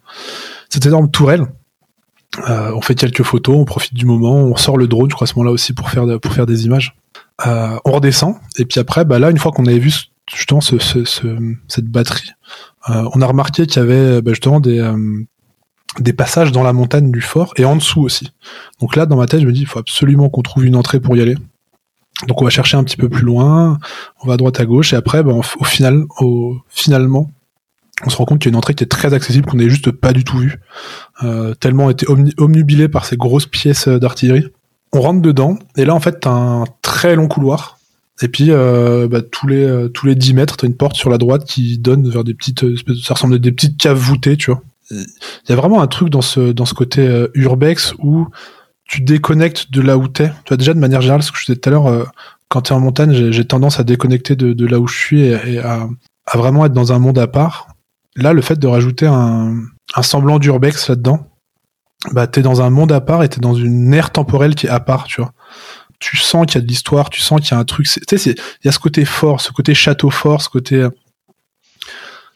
[0.71, 1.47] cette énorme tourelle.
[2.49, 5.27] Euh, on fait quelques photos, on profite du moment, on sort le drone, je crois
[5.27, 6.97] à ce moment-là aussi pour faire pour faire des images.
[7.45, 9.93] on redescend et puis après bah là une fois qu'on avait vu
[10.35, 11.05] justement ce, ce,
[11.69, 12.31] cette batterie,
[12.89, 15.25] on a remarqué qu'il y avait bah, justement des, euh,
[16.01, 18.33] des passages dans la montagne du fort et en dessous aussi.
[18.81, 21.01] Donc là, dans ma tête, je me dis, il faut absolument qu'on trouve une entrée
[21.01, 21.37] pour y aller.
[22.29, 23.79] Donc on va chercher un petit peu plus loin,
[24.23, 26.05] on va à droite à gauche et après, bah, au final,
[26.69, 27.31] finalement,
[28.05, 29.71] on se rend compte qu'il y a une entrée qui est très accessible qu'on n'avait
[29.71, 30.61] juste pas du tout vue,
[31.23, 32.07] euh, tellement on était
[32.39, 34.49] omnubilé par ces grosses pièces d'artillerie.
[34.93, 37.76] On rentre dedans et là en fait t'as un très long couloir
[38.23, 41.11] et puis euh, bah, tous les euh, tous les 10 mètres, t'as une porte sur
[41.11, 44.37] la droite qui donne vers des petites euh, ça ressemble à des petites caves voûtées,
[44.37, 44.63] tu vois.
[44.91, 45.05] Il
[45.49, 48.29] y a vraiment un truc dans ce dans ce côté urbex où
[48.85, 50.29] tu déconnectes de là où t'es.
[50.29, 52.13] Tu vois déjà de manière générale, ce que je disais tout à l'heure,
[52.49, 55.59] quand t'es en montagne, j'ai tendance à déconnecter de, de là où je suis et,
[55.59, 55.89] à,
[56.27, 57.67] à, vraiment être dans un monde à part.
[58.15, 59.57] Là, le fait de rajouter un,
[59.97, 61.27] un semblant d'urbex là-dedans,
[62.13, 64.71] bah t'es dans un monde à part et t'es dans une ère temporelle qui est
[64.71, 65.33] à part, tu vois
[65.99, 67.87] tu sens qu'il y a de l'histoire, tu sens qu'il y a un truc.
[67.87, 70.83] Tu sais, il y a ce côté fort, ce côté château fort, ce côté.
[70.83, 70.91] À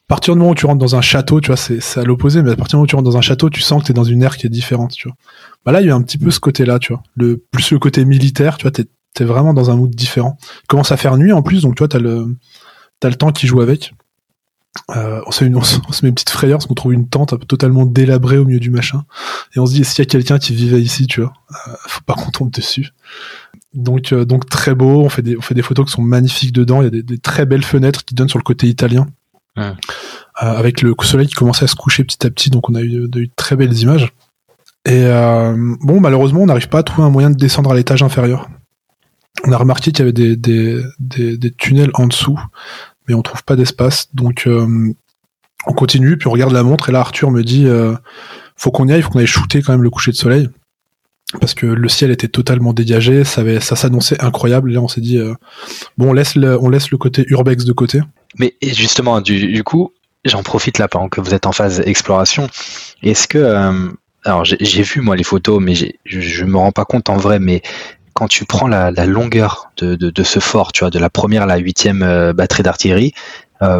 [0.09, 2.51] partir du moment où tu rentres dans un château, tu vois, c'est à l'opposé, mais
[2.51, 3.95] à partir du moment où tu rentres dans un château, tu sens que tu es
[3.95, 5.17] dans une ère qui est différente, tu vois.
[5.65, 7.03] Bah là, il y a un petit peu ce côté-là, tu vois.
[7.15, 8.87] Le, plus le côté militaire, tu vois, t'es
[9.19, 10.39] es vraiment dans un mood différent.
[10.65, 12.37] Il commence à faire nuit en plus, donc tu vois, t'as le,
[13.03, 13.93] as le temps qui joue avec.
[14.91, 17.47] Euh, on, se met, on, se, met une petite frayeur parce qu'on trouve une tente
[17.49, 19.05] totalement délabrée au milieu du machin.
[19.55, 22.03] Et on se dit, s'il y a quelqu'un qui vivait ici, tu vois, euh, faut
[22.07, 22.91] pas qu'on tombe dessus.
[23.75, 25.03] Donc, euh, donc très beau.
[25.03, 26.83] On fait des, on fait des photos qui sont magnifiques dedans.
[26.83, 29.07] Il y a des, des très belles fenêtres qui donnent sur le côté italien,
[29.59, 29.73] euh,
[30.35, 32.51] avec le soleil qui commençait à se coucher petit à petit.
[32.51, 34.13] Donc, on a eu de, très belles images.
[34.87, 38.03] Et euh, bon, malheureusement, on n'arrive pas à trouver un moyen de descendre à l'étage
[38.03, 38.49] inférieur.
[39.47, 42.39] On a remarqué qu'il y avait des, des, des, des, tunnels en dessous,
[43.07, 44.09] mais on trouve pas d'espace.
[44.15, 47.67] Donc, on continue, puis on regarde la montre, et là, Arthur me dit,
[48.57, 50.49] faut qu'on y aille, faut qu'on aille shooter quand même le coucher de soleil
[51.39, 54.71] parce que le ciel était totalement dégagé, ça, ça s'annonçait incroyable.
[54.71, 55.35] Et là, on s'est dit euh,
[55.97, 58.01] bon, on laisse le, côté urbex de côté.
[58.39, 59.93] Mais justement, du, coup,
[60.25, 62.49] j'en profite là pendant que vous êtes en phase exploration.
[63.03, 63.89] Est-ce que euh,
[64.25, 67.39] alors j'ai vu moi les photos, mais je, je me rends pas compte en vrai,
[67.39, 67.63] mais
[68.13, 71.57] quand tu prends la, longueur de, ce fort, tu vois, de la première à la
[71.57, 73.13] huitième euh, batterie d'artillerie,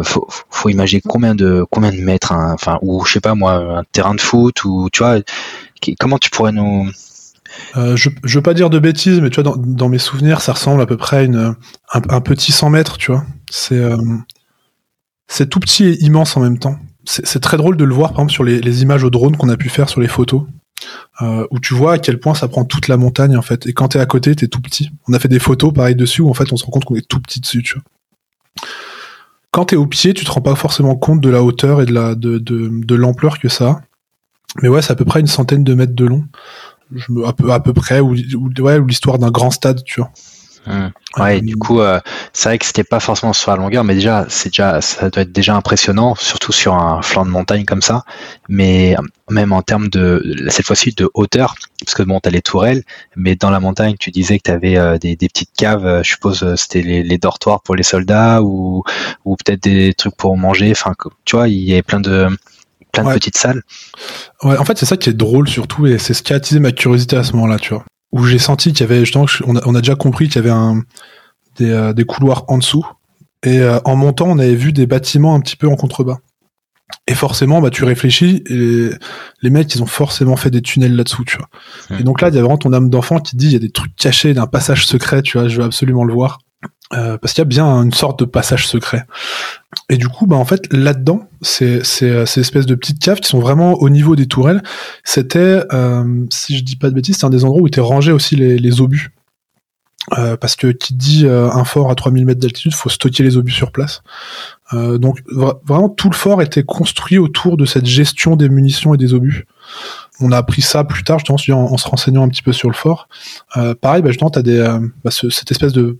[0.03, 3.53] faut, faut imaginer combien de combien de mètres, hein, enfin ou je sais pas moi,
[3.53, 5.17] un terrain de foot ou tu vois,
[5.99, 6.87] comment tu pourrais nous
[7.77, 10.81] euh, je, veux pas dire de bêtises, mais tu vois, dans, mes souvenirs, ça ressemble
[10.81, 11.29] à peu près
[11.89, 13.25] à un, petit 100 mètres, tu vois.
[13.49, 13.97] C'est euh,
[15.27, 16.77] c'est tout petit et immense en même temps.
[17.05, 19.57] C'est très drôle de le voir, par exemple, sur les, images au drone qu'on a
[19.57, 20.43] pu faire sur les photos,
[21.21, 23.65] euh, où tu vois à quel point ça prend toute la montagne, en fait.
[23.65, 24.91] Et quand t'es à côté, t'es tout petit.
[25.07, 26.95] On a fait des photos, pareil, dessus, où en fait, on se rend compte qu'on
[26.95, 27.83] est tout petit dessus, tu vois.
[29.49, 32.95] Quand t'es au pied, tu te rends pas forcément compte de la hauteur et de
[32.95, 33.81] l'ampleur que ça a.
[34.61, 36.25] Mais ouais, c'est à peu près une centaine de mètres de long
[36.95, 38.15] je me, à, peu, à peu près, ou,
[38.59, 40.11] ouais, ou l'histoire d'un grand stade, tu vois.
[40.67, 40.91] Hum.
[41.17, 41.99] Ouais, euh, du coup, euh,
[42.33, 45.23] c'est vrai que c'était pas forcément sur la longueur, mais déjà, c'est déjà, ça doit
[45.23, 48.03] être déjà impressionnant, surtout sur un flanc de montagne comme ça.
[48.47, 48.95] Mais
[49.29, 52.83] même en termes de, cette fois-ci, de hauteur, parce que bon, t'as les tourelles,
[53.15, 56.01] mais dans la montagne, tu disais que t'avais avais euh, des, des, petites caves.
[56.03, 58.83] je suppose c'était les, les, dortoirs pour les soldats ou,
[59.25, 60.71] ou peut-être des trucs pour manger.
[60.71, 60.93] Enfin,
[61.25, 62.27] tu vois, il y avait plein de
[62.91, 63.61] plein de petites salles.
[64.43, 66.59] Ouais, en fait, c'est ça qui est drôle surtout, et c'est ce qui a attisé
[66.59, 67.85] ma curiosité à ce moment-là, tu vois.
[68.11, 70.39] Où j'ai senti qu'il y avait, justement, on a, on a déjà compris qu'il y
[70.39, 70.83] avait un,
[71.57, 72.85] des, euh, des couloirs en dessous,
[73.43, 76.17] et euh, en montant, on avait vu des bâtiments un petit peu en contrebas.
[77.07, 78.89] Et forcément, bah, tu réfléchis, et
[79.41, 81.47] les mecs, ils ont forcément fait des tunnels là-dessous, tu vois.
[81.97, 83.59] Et donc là, il y a vraiment ton âme d'enfant qui dit, il y a
[83.59, 86.39] des trucs cachés d'un passage secret, tu vois, je veux absolument le voir.
[86.93, 89.05] Euh, parce qu'il y a bien une sorte de passage secret.
[89.89, 93.39] Et du coup, bah en fait, là-dedans, c'est ces espèces de petites caves qui sont
[93.39, 94.61] vraiment au niveau des tourelles.
[95.03, 98.11] C'était, euh, si je dis pas de bêtises, c'est un des endroits où étaient rangés
[98.11, 99.11] aussi les, les obus.
[100.17, 103.37] Euh, parce que qui dit euh, un fort à 3000 mètres d'altitude, faut stocker les
[103.37, 104.01] obus sur place.
[104.73, 108.97] Euh, donc vraiment tout le fort était construit autour de cette gestion des munitions et
[108.97, 109.45] des obus.
[110.19, 112.67] On a appris ça plus tard, je en, en se renseignant un petit peu sur
[112.67, 113.07] le fort.
[113.81, 114.59] pareil, bah, justement, t'as des
[115.03, 115.99] bah, cette espèce de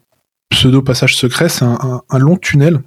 [0.52, 2.82] pseudo passage secret, c'est un, un, long tunnel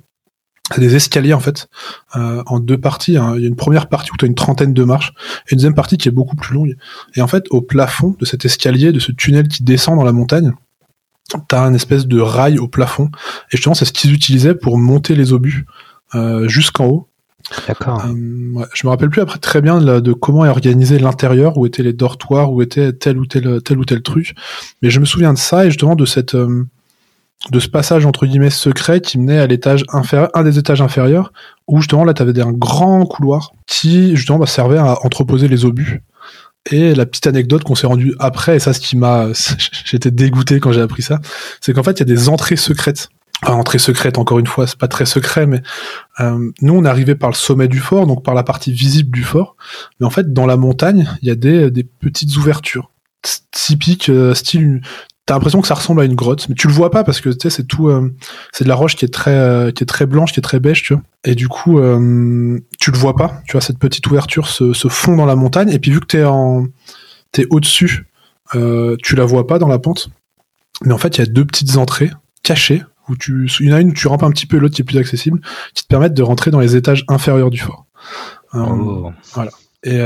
[0.79, 1.69] des escaliers en fait
[2.15, 3.19] en deux parties.
[3.19, 3.35] Hein.
[3.37, 5.13] Il y a une première partie où tu as une trentaine de marches
[5.47, 6.77] et une deuxième partie qui est beaucoup plus longue.
[7.17, 10.13] Et en fait, au plafond de cet escalier, de ce tunnel qui descend dans la
[10.13, 10.55] montagne,
[11.49, 13.11] t'as un espèce de rail au plafond.
[13.51, 15.67] Et justement, c'est ce qu'ils utilisaient pour monter les obus
[16.15, 17.09] euh, jusqu'en haut.
[17.69, 18.05] D'accord.
[18.07, 21.83] Euh, je me rappelle plus après très bien de, comment est organisé l'intérieur, où étaient
[21.83, 24.35] les dortoirs, où était tel ou tel tel ou tel truc.
[24.81, 26.65] Mais je me souviens de ça et justement de cette euh,
[27.51, 31.33] de ce passage entre guillemets secret qui menait à l'étage inférieur, un des étages inférieurs,
[31.69, 36.03] où justement là t'avais un grand couloir qui justement bah, servait à entreposer les obus.
[36.71, 39.29] Et la petite anecdote qu'on s'est rendu après, et ça, ce qui m'a,
[39.85, 41.21] j'étais dégoûté quand j'ai appris ça,
[41.61, 43.11] c'est qu'en fait, il y a des entrées secrètes.
[43.43, 45.61] Entrées secrètes, encore une fois, c'est pas très secret, mais
[46.21, 49.25] euh, nous, on arrivé par le sommet du fort, donc par la partie visible du
[49.25, 49.57] fort.
[50.01, 52.91] Mais en fait, dans la montagne, il y a des, des petites ouvertures
[53.51, 54.81] typiques, euh, style
[55.27, 57.31] t'as l'impression que ça ressemble à une grotte, mais tu le vois pas parce que
[57.31, 58.15] tu sais c'est tout, euh,
[58.53, 60.61] c'est de la roche qui est très, euh, qui est très blanche, qui est très
[60.61, 61.03] beige, tu vois.
[61.25, 63.41] Et du coup, euh, tu le vois pas.
[63.47, 65.71] Tu vois cette petite ouverture se, se fond dans la montagne.
[65.71, 66.67] Et puis vu que t'es en,
[67.33, 68.07] t'es au dessus,
[68.53, 70.11] tu la vois pas dans la pente.
[70.85, 72.11] Mais en fait, il y a deux petites entrées
[72.43, 74.75] cachées où tu, il y en a une où tu rampes un petit peu, l'autre
[74.75, 75.41] qui est plus accessible,
[75.73, 77.87] qui te permettent de rentrer dans les étages inférieurs du fort.
[78.53, 79.11] Oh.
[79.33, 79.51] Voilà.
[79.83, 80.01] Et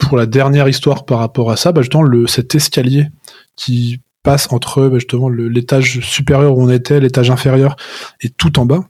[0.00, 3.08] pour la dernière histoire par rapport à ça, bah, justement, le, cet escalier
[3.56, 7.76] qui passe entre bah, justement l'étage supérieur où on était, l'étage inférieur
[8.20, 8.88] et tout en bas,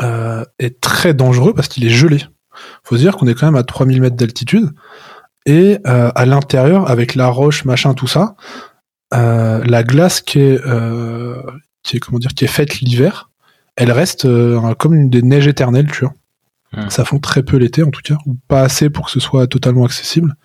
[0.00, 2.24] euh, est très dangereux parce qu'il est gelé.
[2.82, 4.70] Faut se dire qu'on est quand même à 3000 mètres d'altitude
[5.44, 8.36] et euh, à l'intérieur avec la roche, machin, tout ça,
[9.12, 10.60] euh, la glace qui est
[12.00, 13.30] comment dire qui est faite l'hiver,
[13.76, 14.26] elle reste
[14.78, 16.14] comme une des neiges éternelles, tu vois.
[16.76, 16.90] Hmm.
[16.90, 19.46] Ça fond très peu l'été en tout cas, ou pas assez pour que ce soit
[19.46, 20.36] totalement accessible.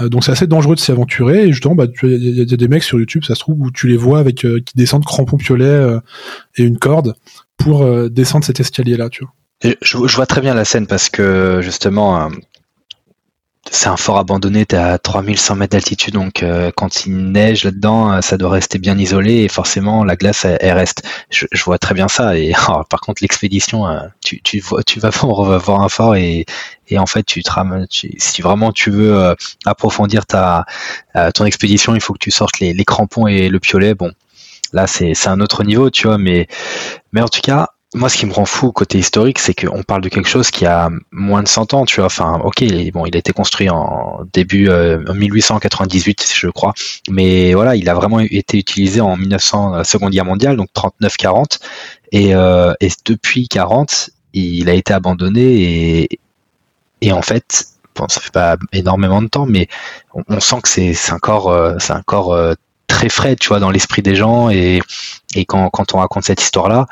[0.00, 1.46] Euh, donc c'est assez dangereux de s'y aventurer.
[1.46, 3.88] Et justement, bah, il y, a des mecs sur YouTube, ça se trouve, où tu
[3.88, 5.98] les vois avec euh, qui descendent crampons piolets euh,
[6.56, 7.14] et une corde
[7.56, 9.32] pour descendre cet escalier-là, tu vois.
[9.82, 12.28] Je, je, vois très bien la scène parce que justement,
[13.72, 18.12] c'est un fort abandonné, t'es à 3100 mètres d'altitude, donc euh, quand il neige là-dedans,
[18.12, 21.02] euh, ça doit rester bien isolé et forcément la glace elle, reste.
[21.30, 22.36] Je, vois très bien ça.
[22.36, 25.08] Et oh, par contre l'expédition, euh, tu, tu, tu vas
[25.58, 26.44] voir un fort et,
[26.94, 27.50] en fait tu te
[28.18, 30.66] si vraiment tu veux approfondir ta
[31.32, 33.94] ton expédition, il faut que tu sortes les, les crampons et le piolet.
[33.94, 34.12] Bon,
[34.74, 36.48] là c'est un autre niveau, tu vois, mais
[37.12, 40.00] mais en tout cas moi, ce qui me rend fou côté historique, c'est qu'on parle
[40.00, 42.06] de quelque chose qui a moins de 100 ans, tu vois.
[42.06, 46.72] Enfin, ok, bon, il a été construit en début euh, 1898, je crois,
[47.10, 51.58] mais voilà, il a vraiment été utilisé en 1900, la Seconde Guerre mondiale, donc 39-40,
[52.12, 56.18] et, euh, et depuis 40, il a été abandonné et,
[57.02, 59.68] et en fait, bon, ça fait pas énormément de temps, mais
[60.14, 62.54] on, sent que c'est encore, euh, c'est encore euh,
[63.02, 64.80] très frais, tu vois, dans l'esprit des gens et,
[65.34, 66.86] et quand, quand on raconte cette histoire-là,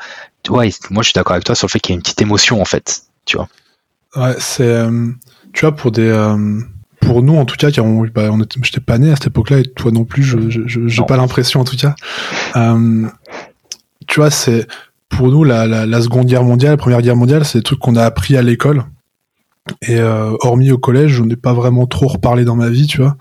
[0.49, 2.21] ouais, moi je suis d'accord avec toi sur le fait qu'il y a une petite
[2.21, 3.47] émotion en fait, tu vois.
[4.17, 5.07] Ouais, c'est, euh,
[5.53, 6.59] tu vois, pour des, euh,
[6.99, 9.59] pour nous en tout cas, qui on, bah, on j'étais pas né à cette époque-là
[9.59, 11.95] et toi non plus, je, je, j'ai pas l'impression en tout cas.
[12.57, 13.07] Euh,
[14.05, 14.67] tu vois, c'est
[15.07, 17.79] pour nous la, la, la, Seconde Guerre mondiale, la Première Guerre mondiale, c'est des trucs
[17.79, 18.83] qu'on a appris à l'école.
[19.83, 23.15] Et hormis au collège, je n'ai pas vraiment trop reparlé dans ma vie, tu vois.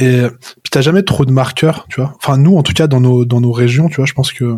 [0.00, 0.22] Et
[0.62, 2.14] puis t'as jamais trop de marqueurs, tu vois.
[2.16, 4.56] Enfin nous, en tout cas dans nos dans nos régions, tu vois, je pense que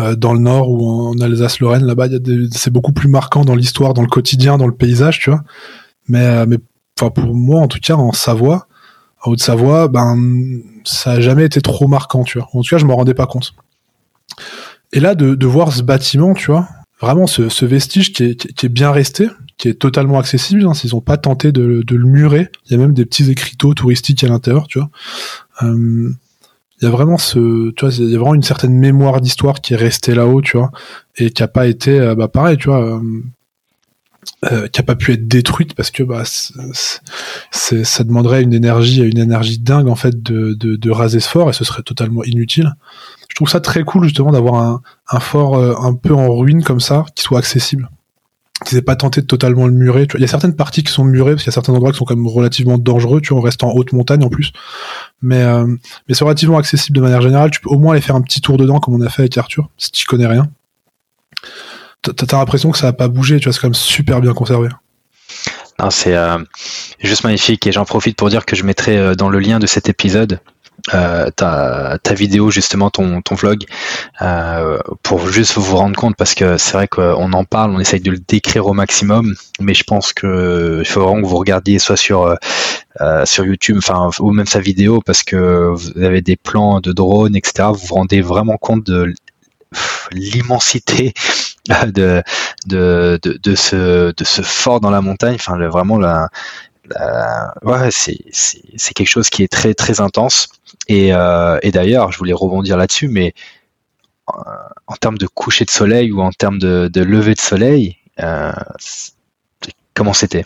[0.00, 2.08] euh, dans le nord ou en Alsace-Lorraine, là-bas,
[2.50, 5.44] c'est beaucoup plus marquant dans l'histoire, dans le quotidien, dans le paysage, tu vois.
[6.08, 6.58] Mais, euh, mais
[6.98, 8.66] enfin pour moi, en tout cas, en Savoie,
[9.22, 12.48] en Haute-Savoie, ben ça a jamais été trop marquant, tu vois.
[12.52, 13.54] En tout cas, je m'en rendais pas compte.
[14.92, 16.68] Et là, de, de voir ce bâtiment, tu vois,
[17.00, 20.74] vraiment ce, ce vestige qui est, qui est, bien resté, qui est totalement accessible, hein,
[20.74, 22.48] s'ils ont pas tenté de, le murer.
[22.66, 24.90] Il y a même des petits écriteaux touristiques à l'intérieur, tu vois.
[25.62, 26.12] Euh,
[26.80, 29.60] il y a vraiment ce, tu vois, il y a vraiment une certaine mémoire d'histoire
[29.60, 30.70] qui est restée là-haut, tu vois,
[31.16, 33.00] et qui a pas été, euh, bah pareil, tu vois,
[34.52, 39.18] euh, qui a pas pu être détruite parce que bah ça demanderait une énergie, une
[39.18, 42.74] énergie dingue en fait de, de, raser ce fort et ce serait totalement inutile.
[43.28, 47.04] Je trouve ça très cool justement d'avoir un fort un peu en ruine comme ça
[47.14, 47.88] qui soit accessible.
[48.72, 50.06] Aient pas tenté de totalement le murer.
[50.14, 51.98] Il y a certaines parties qui sont murées parce qu'il y a certains endroits qui
[51.98, 53.20] sont quand même relativement dangereux.
[53.20, 54.52] Tu vois, on reste en haute montagne en plus,
[55.22, 55.66] mais euh,
[56.08, 57.50] mais c'est relativement accessible de manière générale.
[57.50, 59.36] Tu peux au moins aller faire un petit tour dedans comme on a fait avec
[59.38, 60.48] Arthur si tu connais rien.
[62.02, 63.38] T'as l'impression que ça a pas bougé.
[63.38, 64.68] Tu vois, c'est quand même super bien conservé.
[65.90, 66.38] C'est euh,
[67.00, 69.66] juste magnifique et j'en profite pour dire que je mettrai euh, dans le lien de
[69.66, 70.40] cet épisode
[70.92, 73.64] euh, ta, ta, vidéo justement ton, ton vlog
[74.20, 78.00] euh, pour juste vous rendre compte parce que c'est vrai qu'on en parle on essaye
[78.00, 81.78] de le décrire au maximum mais je pense que il faut vraiment que vous regardiez
[81.78, 82.36] soit sur
[83.00, 86.92] euh, sur YouTube enfin ou même sa vidéo parce que vous avez des plans de
[86.92, 89.14] drone etc vous vous rendez vraiment compte de
[90.12, 91.14] l'immensité
[91.68, 92.22] de,
[92.66, 95.36] de, de, de, ce, de ce fort dans la montagne.
[95.36, 96.28] Enfin vraiment la,
[97.62, 100.48] ouais, c'est, quelque chose qui est très très intense
[100.90, 103.34] euh, et, d'ailleurs, je voulais rebondir là-dessus, mais
[104.30, 104.40] euh,
[104.86, 108.52] en termes de coucher de soleil ou en termes de, lever de soleil, euh,
[109.94, 110.44] comment c'était?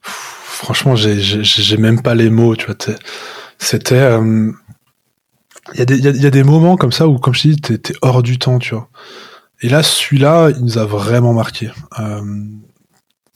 [0.00, 2.76] Franchement, j'ai même pas les mots, tu vois.
[3.58, 4.18] C'était.
[5.74, 8.58] Il y, a des moments comme ça où, comme je dis, t'es hors du temps,
[8.58, 8.88] tu vois.
[9.62, 11.70] Et là, celui-là, il nous a vraiment marqué.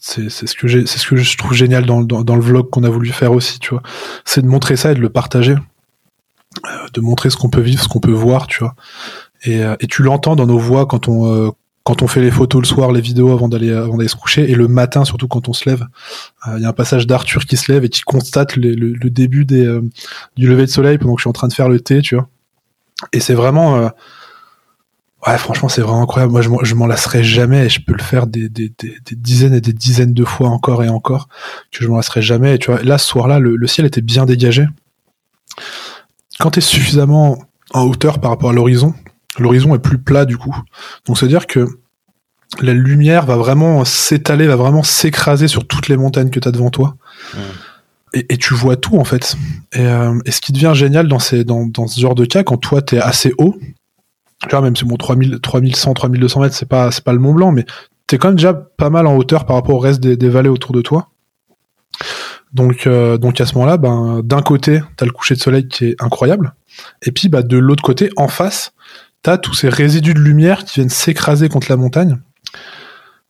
[0.03, 2.83] C'est ce que j'ai, c'est ce que je trouve génial dans, dans le vlog qu'on
[2.83, 3.83] a voulu faire aussi, tu vois.
[4.25, 5.55] C'est de montrer ça et de le partager.
[6.65, 8.75] Euh, de montrer ce qu'on peut vivre, ce qu'on peut voir, tu vois.
[9.43, 11.51] Et, euh, et tu l'entends dans nos voix quand on euh,
[11.83, 14.49] quand on fait les photos le soir, les vidéos avant d'aller avant d'aller se coucher,
[14.49, 15.87] et le matin surtout quand on se lève.
[16.55, 19.45] Il y a un passage d'Arthur qui se lève et qui constate le, le, début
[19.45, 19.79] des,
[20.35, 22.15] du lever de soleil pendant que je suis en train de faire le thé, tu
[22.15, 22.27] vois.
[23.13, 23.89] Et c'est vraiment,
[25.27, 26.31] ouais, franchement, c'est vraiment incroyable.
[26.31, 29.53] Moi, je, m'en lasserai jamais et je peux le faire des, des, des, des, dizaines
[29.53, 31.27] et des dizaines de fois encore et encore
[31.71, 32.55] que je m'en lasserai jamais.
[32.55, 34.65] Et tu vois, là, ce soir-là, le, le ciel était bien dégagé
[36.41, 37.37] quand tu es suffisamment
[37.73, 38.93] en hauteur par rapport à l'horizon,
[39.37, 40.55] l'horizon est plus plat du coup.
[41.05, 41.67] Donc c'est-à-dire que
[42.61, 46.51] la lumière va vraiment s'étaler, va vraiment s'écraser sur toutes les montagnes que tu as
[46.51, 46.95] devant toi.
[48.13, 49.37] Et, tu vois tout en fait.
[49.77, 52.57] Euh, et, ce qui devient génial dans, ces, dans, dans ce genre de cas, quand
[52.57, 53.57] toi tu es assez haut,
[54.41, 57.33] tu vois, même si bon 3000, 3100, 3200 mètres, c'est pas, c'est pas le Mont
[57.33, 57.65] Blanc, mais
[58.07, 60.49] tu es quand même déjà pas mal en hauteur par rapport au reste des vallées
[60.49, 61.09] autour de toi.
[62.53, 65.67] Donc, euh, donc à ce moment-là, ben, d'un côté, tu as le coucher de soleil
[65.67, 66.53] qui est incroyable,
[67.03, 68.73] et puis bah, de l'autre côté, en face,
[69.23, 72.17] tu as tous ces résidus de lumière qui viennent s'écraser contre la montagne.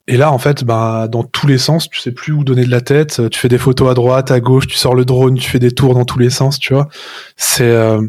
[0.08, 2.71] Et là, en fait, bah, dans tous les sens, tu sais plus où donner de
[2.71, 3.30] la tête.
[3.30, 5.71] Tu fais des photos à droite, à gauche, tu sors le drone, tu fais des
[5.71, 6.89] tours dans tous les sens, tu vois.
[7.38, 8.02] C'est euh,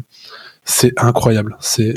[0.65, 1.57] c'est incroyable.
[1.59, 1.93] C'est,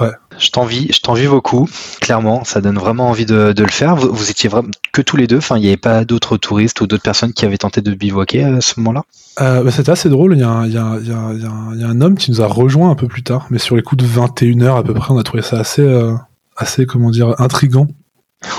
[0.00, 0.12] ouais.
[0.38, 1.68] Je t'envie, je t'envie beaucoup.
[2.00, 3.96] Clairement, ça donne vraiment envie de, le faire.
[3.96, 5.38] Vous, étiez vraiment que tous les deux.
[5.38, 8.44] Enfin, il n'y avait pas d'autres touristes ou d'autres personnes qui avaient tenté de bivouaquer
[8.44, 9.04] à ce moment-là?
[9.40, 10.34] Euh, bah, c'était assez drôle.
[10.34, 13.76] Il y, a un, homme qui nous a rejoint un peu plus tard, mais sur
[13.76, 16.14] les coups de 21 heures à peu près, on a trouvé ça assez, euh,
[16.56, 17.86] assez comment dire, intrigant.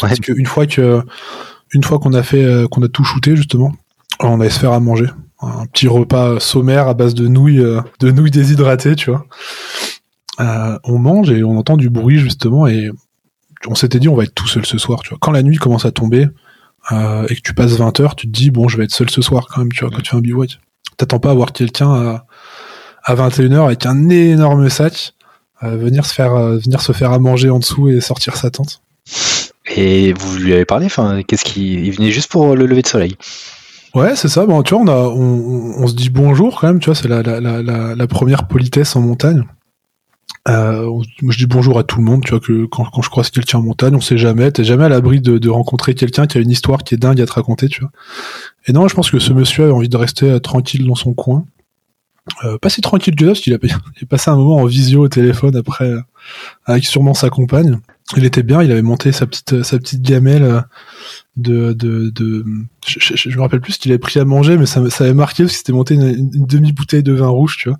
[0.01, 1.01] Parce qu'une fois que,
[1.71, 3.73] une fois qu'on a fait, euh, qu'on a tout shooté justement,
[4.19, 5.07] on allait se faire à manger
[5.41, 7.63] un petit repas sommaire à base de nouilles,
[7.99, 9.25] de nouilles déshydratées, tu vois.
[10.39, 12.89] Euh, on mange et on entend du bruit justement et
[13.67, 15.17] on s'était dit on va être tout seul ce soir, tu vois.
[15.21, 16.27] Quand la nuit commence à tomber
[16.91, 19.09] euh, et que tu passes 20 heures, tu te dis bon je vais être seul
[19.09, 20.59] ce soir quand même, tu vois, quand tu fais un bivouac.
[20.97, 22.25] T'attends pas à voir quelqu'un à,
[23.03, 25.13] à 21h avec un énorme sac
[25.61, 28.81] venir se faire venir se faire à manger en dessous et sortir sa tente.
[29.75, 32.87] Et vous lui avez parlé, enfin, qu'est-ce qui, il venait juste pour le lever de
[32.87, 33.17] soleil.
[33.95, 34.45] Ouais, c'est ça.
[34.45, 36.79] Bon, tu vois, on, a, on, se dit bonjour quand même.
[36.79, 39.45] Tu vois, c'est la, la, la, la, première politesse en montagne.
[40.47, 40.85] Euh,
[41.21, 42.23] moi, je dis bonjour à tout le monde.
[42.23, 44.51] Tu vois que quand, quand je croise quelqu'un en montagne, on sait jamais.
[44.51, 47.19] T'es jamais à l'abri de, de rencontrer quelqu'un qui a une histoire qui est dingue
[47.21, 47.67] à te raconter.
[47.67, 47.91] Tu vois.
[48.67, 51.13] Et non, je pense que ce monsieur avait envie de rester euh, tranquille dans son
[51.13, 51.45] coin.
[52.43, 54.65] Euh, pas si tranquille que ça, parce qu'il a, il a passé un moment en
[54.65, 56.01] visio au téléphone après, euh,
[56.65, 57.79] avec sûrement sa compagne.
[58.15, 60.61] Il était bien, il avait monté sa petite, sa petite gamelle euh,
[61.37, 62.45] de, de, de
[62.85, 65.15] je, je, me rappelle plus ce qu'il avait pris à manger, mais ça, ça avait
[65.15, 67.79] marqué parce qu'il s'était monté une, demi bouteille de vin rouge, tu vois.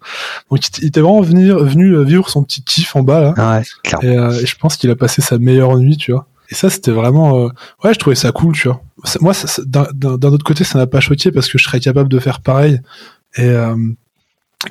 [0.50, 3.34] Donc il, était vraiment venu, venu vivre son petit kiff en bas là.
[3.38, 3.64] Ah ouais,
[4.02, 6.28] et, et, je pense qu'il a passé sa meilleure nuit, tu vois.
[6.50, 7.46] Et ça, c'était vraiment,
[7.84, 8.82] ouais, je trouvais ça cool, tu vois.
[9.22, 9.34] Moi,
[9.68, 12.82] d'un autre côté, ça n'a pas choqué parce que je serais capable de faire pareil.
[13.38, 13.52] Et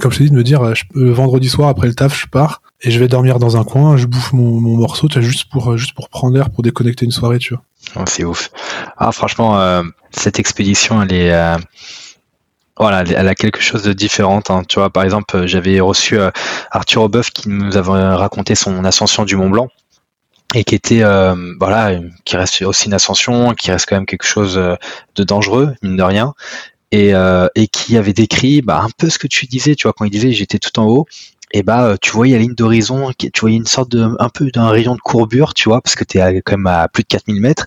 [0.01, 2.26] comme je t'ai dit, de me dire, euh, je, vendredi soir après le taf, je
[2.26, 5.47] pars et je vais dormir dans un coin, je bouffe mon, morceau, tu vois, juste
[5.51, 8.05] pour euh, juste pour prendre l'air, pour déconnecter une soirée, tu vois.
[8.07, 8.51] C'est ouf.
[8.97, 11.57] Ah, franchement, euh, cette expédition, elle est
[12.77, 14.43] voilà, elle a quelque chose de différent.
[14.49, 14.62] Hein.
[14.68, 16.18] Tu vois, par exemple, j'avais reçu
[16.72, 19.68] Arthur Aubeuf qui nous avait raconté son ascension du Mont Blanc
[20.57, 21.03] et qui était
[21.61, 21.93] voilà,
[22.25, 26.03] qui reste aussi une ascension, qui reste quand même quelque chose de dangereux mine de
[26.03, 26.35] rien,
[26.95, 29.93] et, euh, et qui avait décrit bah, un peu ce que tu disais, tu vois,
[29.93, 31.07] quand il disait j'étais tout en haut
[31.55, 34.68] et bah tu voyais la ligne d'horizon, tu voyais une sorte de un peu d'un
[34.68, 37.40] rayon de courbure, tu vois, parce que tu es quand même à plus de 4000
[37.40, 37.66] mètres.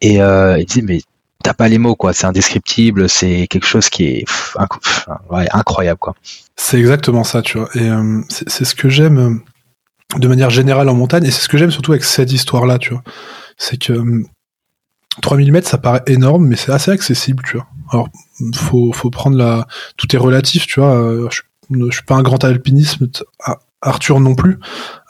[0.00, 1.00] Et euh, il disait mais
[1.42, 4.24] t'as pas les mots quoi, c'est indescriptible, c'est quelque chose qui est
[5.52, 6.14] incroyable quoi.
[6.54, 7.68] C'est exactement ça, tu vois.
[7.74, 11.48] Et euh, c'est ce que j'aime euh, de manière générale en montagne, et c'est ce
[11.48, 13.02] que j'aime surtout avec cette histoire-là, tu vois.
[13.58, 14.22] C'est que
[15.22, 17.66] 3000 mètres, ça paraît énorme, mais c'est assez accessible, tu vois.
[17.90, 18.08] Alors,
[18.54, 19.66] faut, faut prendre la,
[19.96, 21.28] tout est relatif, tu vois.
[21.30, 21.40] Je,
[21.70, 23.08] je suis pas un grand alpinisme,
[23.84, 24.58] Arthur non plus.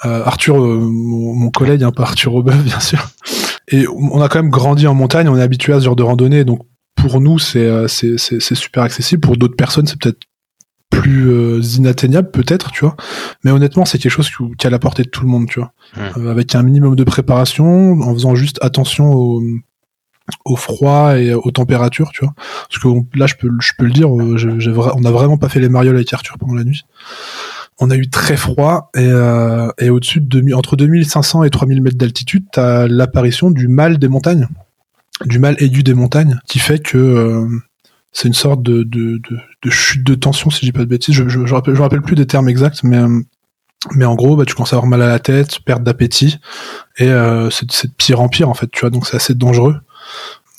[0.04, 3.08] Euh, Arthur, euh, mon, collègue, un peu Arthur Aubeuf, bien sûr.
[3.68, 6.02] Et on a quand même grandi en montagne, on est habitué à ce genre de
[6.02, 6.60] randonnée, donc
[6.96, 9.20] pour nous euh, c'est c'est super accessible.
[9.20, 10.20] Pour d'autres personnes, c'est peut-être
[10.90, 12.96] plus inatteignable, peut-être, tu vois.
[13.42, 15.72] Mais honnêtement, c'est quelque chose qui, a la portée de tout le monde, tu vois.
[15.96, 16.28] Mmh.
[16.28, 19.42] avec un minimum de préparation, en faisant juste attention au,
[20.44, 22.34] au froid et aux températures, tu vois.
[22.36, 23.48] Parce que là, je peux,
[23.84, 26.84] le dire, on a vraiment pas fait les marioles avec Arthur pendant la nuit
[27.78, 32.44] on a eu très froid et, euh, au-dessus de entre 2500 et 3000 mètres d'altitude,
[32.52, 34.48] t'as l'apparition du mal des montagnes,
[35.24, 37.48] du mal aigu des montagnes, qui fait que euh,
[38.12, 38.86] c'est une sorte de,
[39.68, 41.14] chute de tension, si je dis pas de bêtises.
[41.14, 44.76] Je, je, je, rappelle, plus des termes exacts, mais en gros, bah, tu commences à
[44.76, 46.38] avoir mal à la tête, perte d'appétit,
[46.98, 48.90] et euh, c'est de pire en pire en fait, tu vois.
[48.90, 49.76] Donc c'est assez dangereux.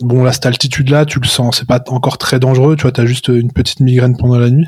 [0.01, 3.05] Bon, là, cette altitude-là, tu le sens, c'est pas encore très dangereux, tu vois, t'as
[3.05, 4.67] juste une petite migraine pendant la nuit.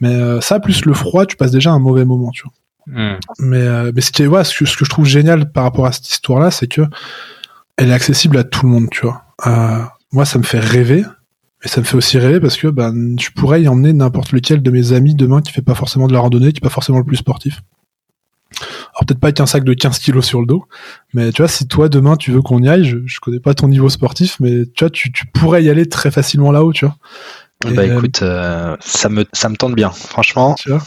[0.00, 2.52] Mais euh, ça, plus le froid, tu passes déjà un mauvais moment, tu vois.
[2.86, 3.18] Hmm.
[3.38, 5.64] Mais, euh, mais ce, qui est, ouais, ce, que, ce que je trouve génial par
[5.64, 6.82] rapport à cette histoire-là, c'est que
[7.76, 9.22] elle est accessible à tout le monde, tu vois.
[9.46, 11.02] Euh, moi, ça me fait rêver,
[11.62, 14.62] mais ça me fait aussi rêver parce que ben, je pourrais y emmener n'importe lequel
[14.62, 16.98] de mes amis demain qui fait pas forcément de la randonnée, qui est pas forcément
[16.98, 17.62] le plus sportif.
[18.60, 20.64] Alors peut-être pas avec un sac de 15 kilos sur le dos,
[21.12, 23.54] mais tu vois, si toi demain tu veux qu'on y aille, je, je connais pas
[23.54, 26.86] ton niveau sportif, mais tu vois, tu, tu pourrais y aller très facilement là-haut, tu
[26.86, 26.96] vois.
[27.64, 30.54] bah euh, écoute, euh, ça me ça me tente bien, franchement.
[30.58, 30.82] Tu vois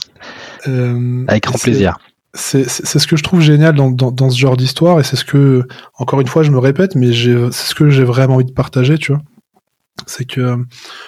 [0.68, 1.98] euh, avec grand plaisir.
[2.34, 5.26] C'est ce que je trouve génial dans, dans, dans ce genre d'histoire et c'est ce
[5.26, 5.66] que,
[5.98, 9.00] encore une fois, je me répète, mais c'est ce que j'ai vraiment envie de partager,
[9.00, 9.22] tu vois
[10.08, 10.58] c'est que euh,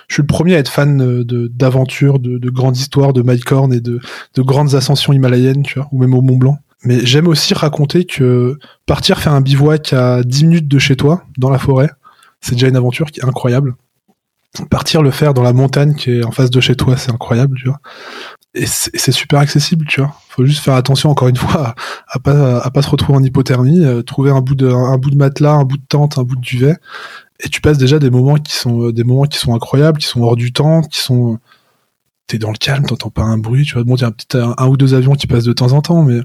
[0.08, 3.74] je suis le premier à être fan d'aventures, de, de, grandes histoires, de Mike Horn
[3.74, 4.00] et de,
[4.36, 6.60] de grandes ascensions himalayennes, tu vois, ou même au Mont Blanc.
[6.84, 11.24] Mais j'aime aussi raconter que partir faire un bivouac à 10 minutes de chez toi,
[11.38, 11.90] dans la forêt,
[12.42, 13.76] c'est déjà une aventure qui est incroyable.
[14.70, 17.58] Partir le faire dans la montagne qui est en face de chez toi, c'est incroyable,
[17.58, 17.80] tu vois.
[18.56, 20.16] Et c'est super accessible, tu vois.
[20.30, 21.76] Faut juste faire attention, encore une fois,
[22.08, 25.66] à, pas, à pas se retrouver en hypothermie, euh, trouver un bout de matelas, un
[25.66, 26.78] bout de tente, un bout de duvet,
[27.40, 30.08] et tu passes déjà des moments qui sont euh, des moments qui sont incroyables, qui
[30.08, 31.40] sont hors du temps, qui sont
[32.28, 33.84] t'es dans le calme, t'entends pas un bruit, tu vois.
[33.84, 36.20] Bon, il y a un, ou deux avions qui passent de temps en temps, mais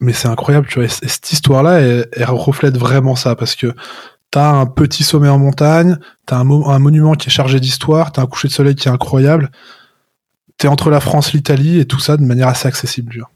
[0.00, 0.84] mais c'est incroyable, tu vois.
[0.84, 3.74] Et, cette histoire-là, elle, reflète vraiment ça parce que
[4.30, 8.22] t'as un petit sommet en montagne, t'as un, un monument qui est chargé d'histoire, t'as
[8.22, 9.50] un coucher de soleil qui est incroyable.
[10.58, 13.30] T'es entre la France, l'Italie et tout ça de manière assez accessible, tu vois.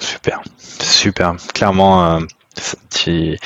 [0.00, 0.40] Super,
[0.80, 1.36] super.
[1.54, 2.20] Clairement, euh,
[2.90, 3.38] tu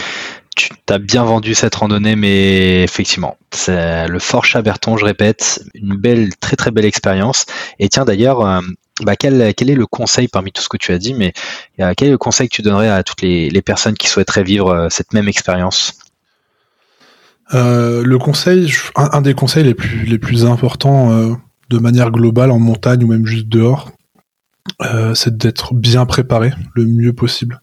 [0.86, 6.30] t'as bien vendu cette randonnée, mais effectivement, c'est le Fort Chaberton, je répète, une belle,
[6.36, 7.46] très très belle expérience.
[7.78, 8.60] Et tiens d'ailleurs, euh,
[9.02, 11.32] bah, quel, est le conseil parmi tout ce que tu as dit, mais
[11.80, 14.68] euh, quel est le conseil que tu donnerais à toutes les, personnes qui souhaiteraient vivre
[14.68, 15.98] euh, cette même expérience?
[17.54, 21.36] Le conseil, un, des conseils les plus importants
[21.68, 23.92] de manière globale en montagne ou même juste dehors,
[25.12, 27.60] c'est d'être bien préparé le mieux possible.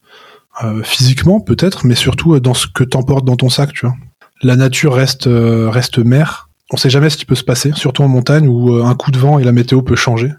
[0.62, 3.96] Euh, physiquement peut-être, mais surtout euh, dans ce que t'emportes dans ton sac, tu vois.
[4.42, 6.50] La nature reste euh, reste mère.
[6.70, 9.18] On sait jamais ce qui peut se passer, surtout en montagne où un coup de
[9.18, 10.30] vent et la météo peut changer.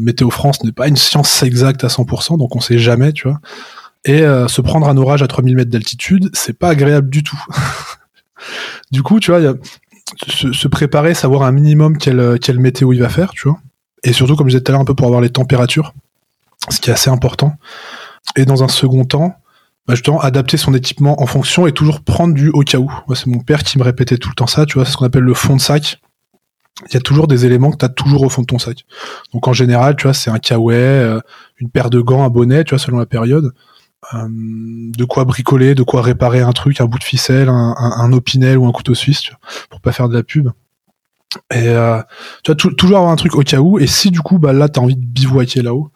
[0.00, 3.38] météo France n'est pas une science exacte à 100%, donc on sait jamais, tu vois.
[4.04, 7.40] Et se prendre un orage à 3000 mètres d'altitude, c'est pas agréable du tout.
[8.90, 9.54] du coup, tu vois, y a,
[10.26, 13.60] se, se, préparer, savoir un minimum quelle, quelle météo il va faire, tu vois.
[14.02, 15.94] Et surtout, comme je disais tout à l'heure, un peu pour avoir les températures,
[16.68, 17.54] ce qui est assez important.
[18.36, 19.34] Et dans un second temps,
[19.86, 22.90] bah justement, adapter son équipement en fonction et toujours prendre du au cas où.
[23.14, 25.06] c'est mon père qui me répétait tout le temps ça, tu vois, c'est ce qu'on
[25.06, 25.98] appelle le fond de sac.
[26.86, 28.84] Il y a toujours des éléments que tu as toujours au fond de ton sac.
[29.32, 31.20] Donc en général, tu vois, c'est un kawaii, euh,
[31.56, 33.52] une paire de gants, un bonnet, tu vois, selon la période.
[34.14, 38.56] Euh, de quoi bricoler, de quoi réparer un truc, un bout de ficelle, un, opinel
[38.58, 39.40] ou un couteau suisse, tu vois,
[39.70, 40.50] pour pas faire de la pub.
[41.52, 42.00] Et euh,
[42.42, 43.78] tu vas toujours avoir un truc au cas où.
[43.78, 45.90] Et si du coup, bah là, t'as envie de bivouaquer là-haut,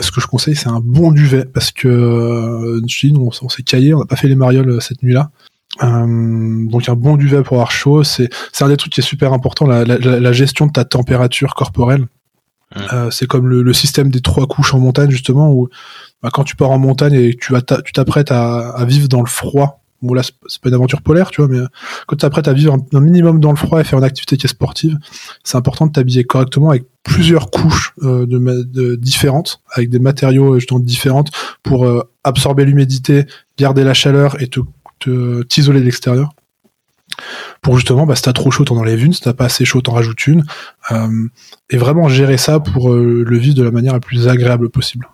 [0.00, 2.80] ce que je conseille, c'est un bon duvet parce que euh,
[3.16, 5.30] on, on s'est caillé, on n'a pas fait les marioles euh, cette nuit-là.
[5.82, 9.04] Euh, donc un bon duvet pour avoir chaud, c'est c'est un des trucs qui est
[9.04, 12.06] super important, la, la, la gestion de ta température corporelle.
[12.74, 12.80] Mmh.
[12.92, 15.68] Euh, c'est comme le, le, système des trois couches en montagne justement où
[16.22, 19.28] bah, quand tu pars en montagne et que tu t'apprêtes à, à, vivre dans le
[19.28, 21.64] froid bon là c'est pas une aventure polaire, tu vois, mais
[22.06, 24.46] quand tu apprêtes à vivre un, minimum dans le froid et faire une activité qui
[24.46, 24.96] est sportive,
[25.44, 31.30] c'est important de t'habiller correctement avec plusieurs couches euh, différentes, avec des matériaux justement différentes
[31.62, 31.86] pour
[32.24, 33.26] absorber l'humidité,
[33.58, 34.60] garder la chaleur et te
[35.44, 36.30] t'isoler de l'extérieur
[37.62, 39.80] pour justement, bah, si t'as trop chaud, t'en enlèves une, si t'as pas assez chaud,
[39.80, 40.44] t'en rajoutes une,
[40.90, 41.28] euh,
[41.70, 45.08] et vraiment gérer ça pour euh, le vivre de la manière la plus agréable possible.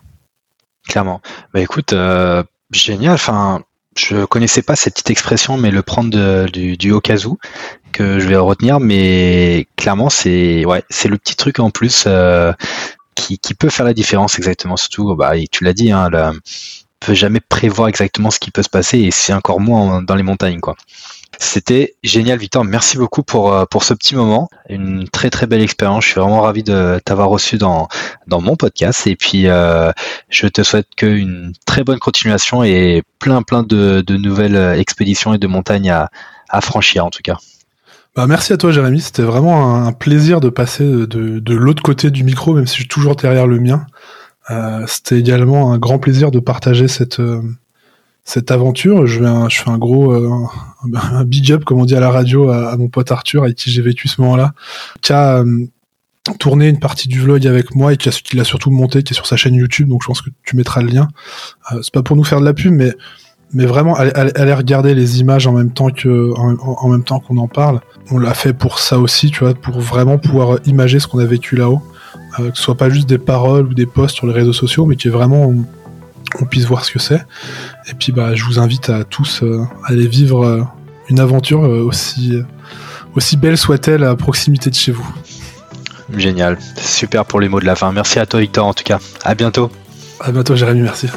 [0.89, 1.21] Clairement.
[1.55, 3.15] Bah écoute, euh, génial.
[3.15, 3.63] Enfin,
[3.97, 8.37] je connaissais pas cette petite expression, mais le prendre du, du où que je vais
[8.37, 12.09] retenir, mais clairement c'est ouais, c'est le petit truc en plus
[13.15, 14.77] qui, qui peut faire la différence exactement.
[14.77, 16.33] Surtout, bah, tu l'as dit, hein, le,
[17.05, 20.23] peut jamais prévoir exactement ce qui peut se passer et c'est encore moins dans les
[20.23, 20.77] montagnes quoi.
[21.43, 22.65] C'était génial, Victor.
[22.65, 24.49] Merci beaucoup pour, euh, pour ce petit moment.
[24.69, 26.05] Une très très belle expérience.
[26.05, 27.89] Je suis vraiment ravi de t'avoir reçu dans,
[28.29, 29.07] dans mon podcast.
[29.09, 29.91] Et puis, euh,
[30.31, 35.39] je te souhaite qu'une très bonne continuation et plein plein de, de nouvelles expéditions et
[35.39, 36.11] de montagnes à,
[36.49, 37.39] à franchir en tout cas.
[38.15, 39.01] Bah, merci à toi, Jérémy.
[39.01, 41.07] C'était vraiment un plaisir de passer de,
[41.39, 43.87] de l'autre côté du micro, même si je suis toujours derrière le mien.
[44.51, 47.43] Euh, C'était également un grand plaisir de partager cette, euh,
[48.25, 49.07] cette aventure.
[49.07, 49.19] Je,
[49.51, 50.31] fais un gros euh,
[50.95, 53.71] un, big up, comme on dit à la radio, à, mon pote Arthur, avec qui
[53.71, 54.53] j'ai vécu ce moment-là,
[55.01, 55.67] qui a euh,
[56.39, 59.17] tourné une partie du vlog avec moi et qui, a, l'a surtout monté, qui est
[59.17, 59.89] sur sa chaîne YouTube.
[59.89, 61.09] Donc je pense que tu mettras le lien.
[61.73, 62.95] Euh, c'est pas pour nous faire de la pub, mais
[63.67, 67.81] vraiment aller, regarder les images en même temps que en, même temps qu'on en parle.
[68.11, 71.27] On l'a fait pour ça aussi, tu vois, pour vraiment pouvoir imager ce qu'on a
[71.27, 71.83] vécu là-haut,
[72.39, 74.97] que ce soit pas juste des paroles ou des posts sur les réseaux sociaux, mais
[74.97, 75.53] qui est vraiment
[76.41, 77.25] on puisse voir ce que c'est.
[77.91, 80.63] Et puis bah, je vous invite à tous euh, à aller vivre euh,
[81.09, 82.35] une aventure euh, aussi,
[83.15, 85.09] aussi belle soit-elle à proximité de chez vous.
[86.17, 87.93] Génial, super pour les mots de la fin.
[87.93, 88.99] Merci à toi Victor en tout cas.
[89.25, 89.71] À bientôt.
[90.21, 91.09] À bientôt Jérémy, merci.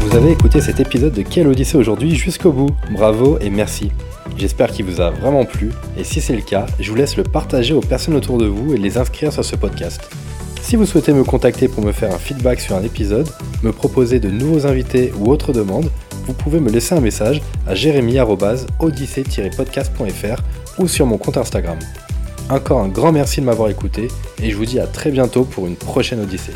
[0.00, 2.70] Vous avez écouté cet épisode de Quelle Odyssée aujourd'hui jusqu'au bout.
[2.90, 3.92] Bravo et merci.
[4.38, 7.24] J'espère qu'il vous a vraiment plu et si c'est le cas, je vous laisse le
[7.24, 10.00] partager aux personnes autour de vous et les inscrire sur ce podcast.
[10.62, 13.28] Si vous souhaitez me contacter pour me faire un feedback sur un épisode,
[13.64, 15.90] me proposer de nouveaux invités ou autres demandes,
[16.26, 20.42] vous pouvez me laisser un message à jérémy-odyssée-podcast.fr
[20.78, 21.80] ou sur mon compte Instagram.
[22.48, 24.06] Encore un grand merci de m'avoir écouté
[24.40, 26.54] et je vous dis à très bientôt pour une prochaine Odyssée.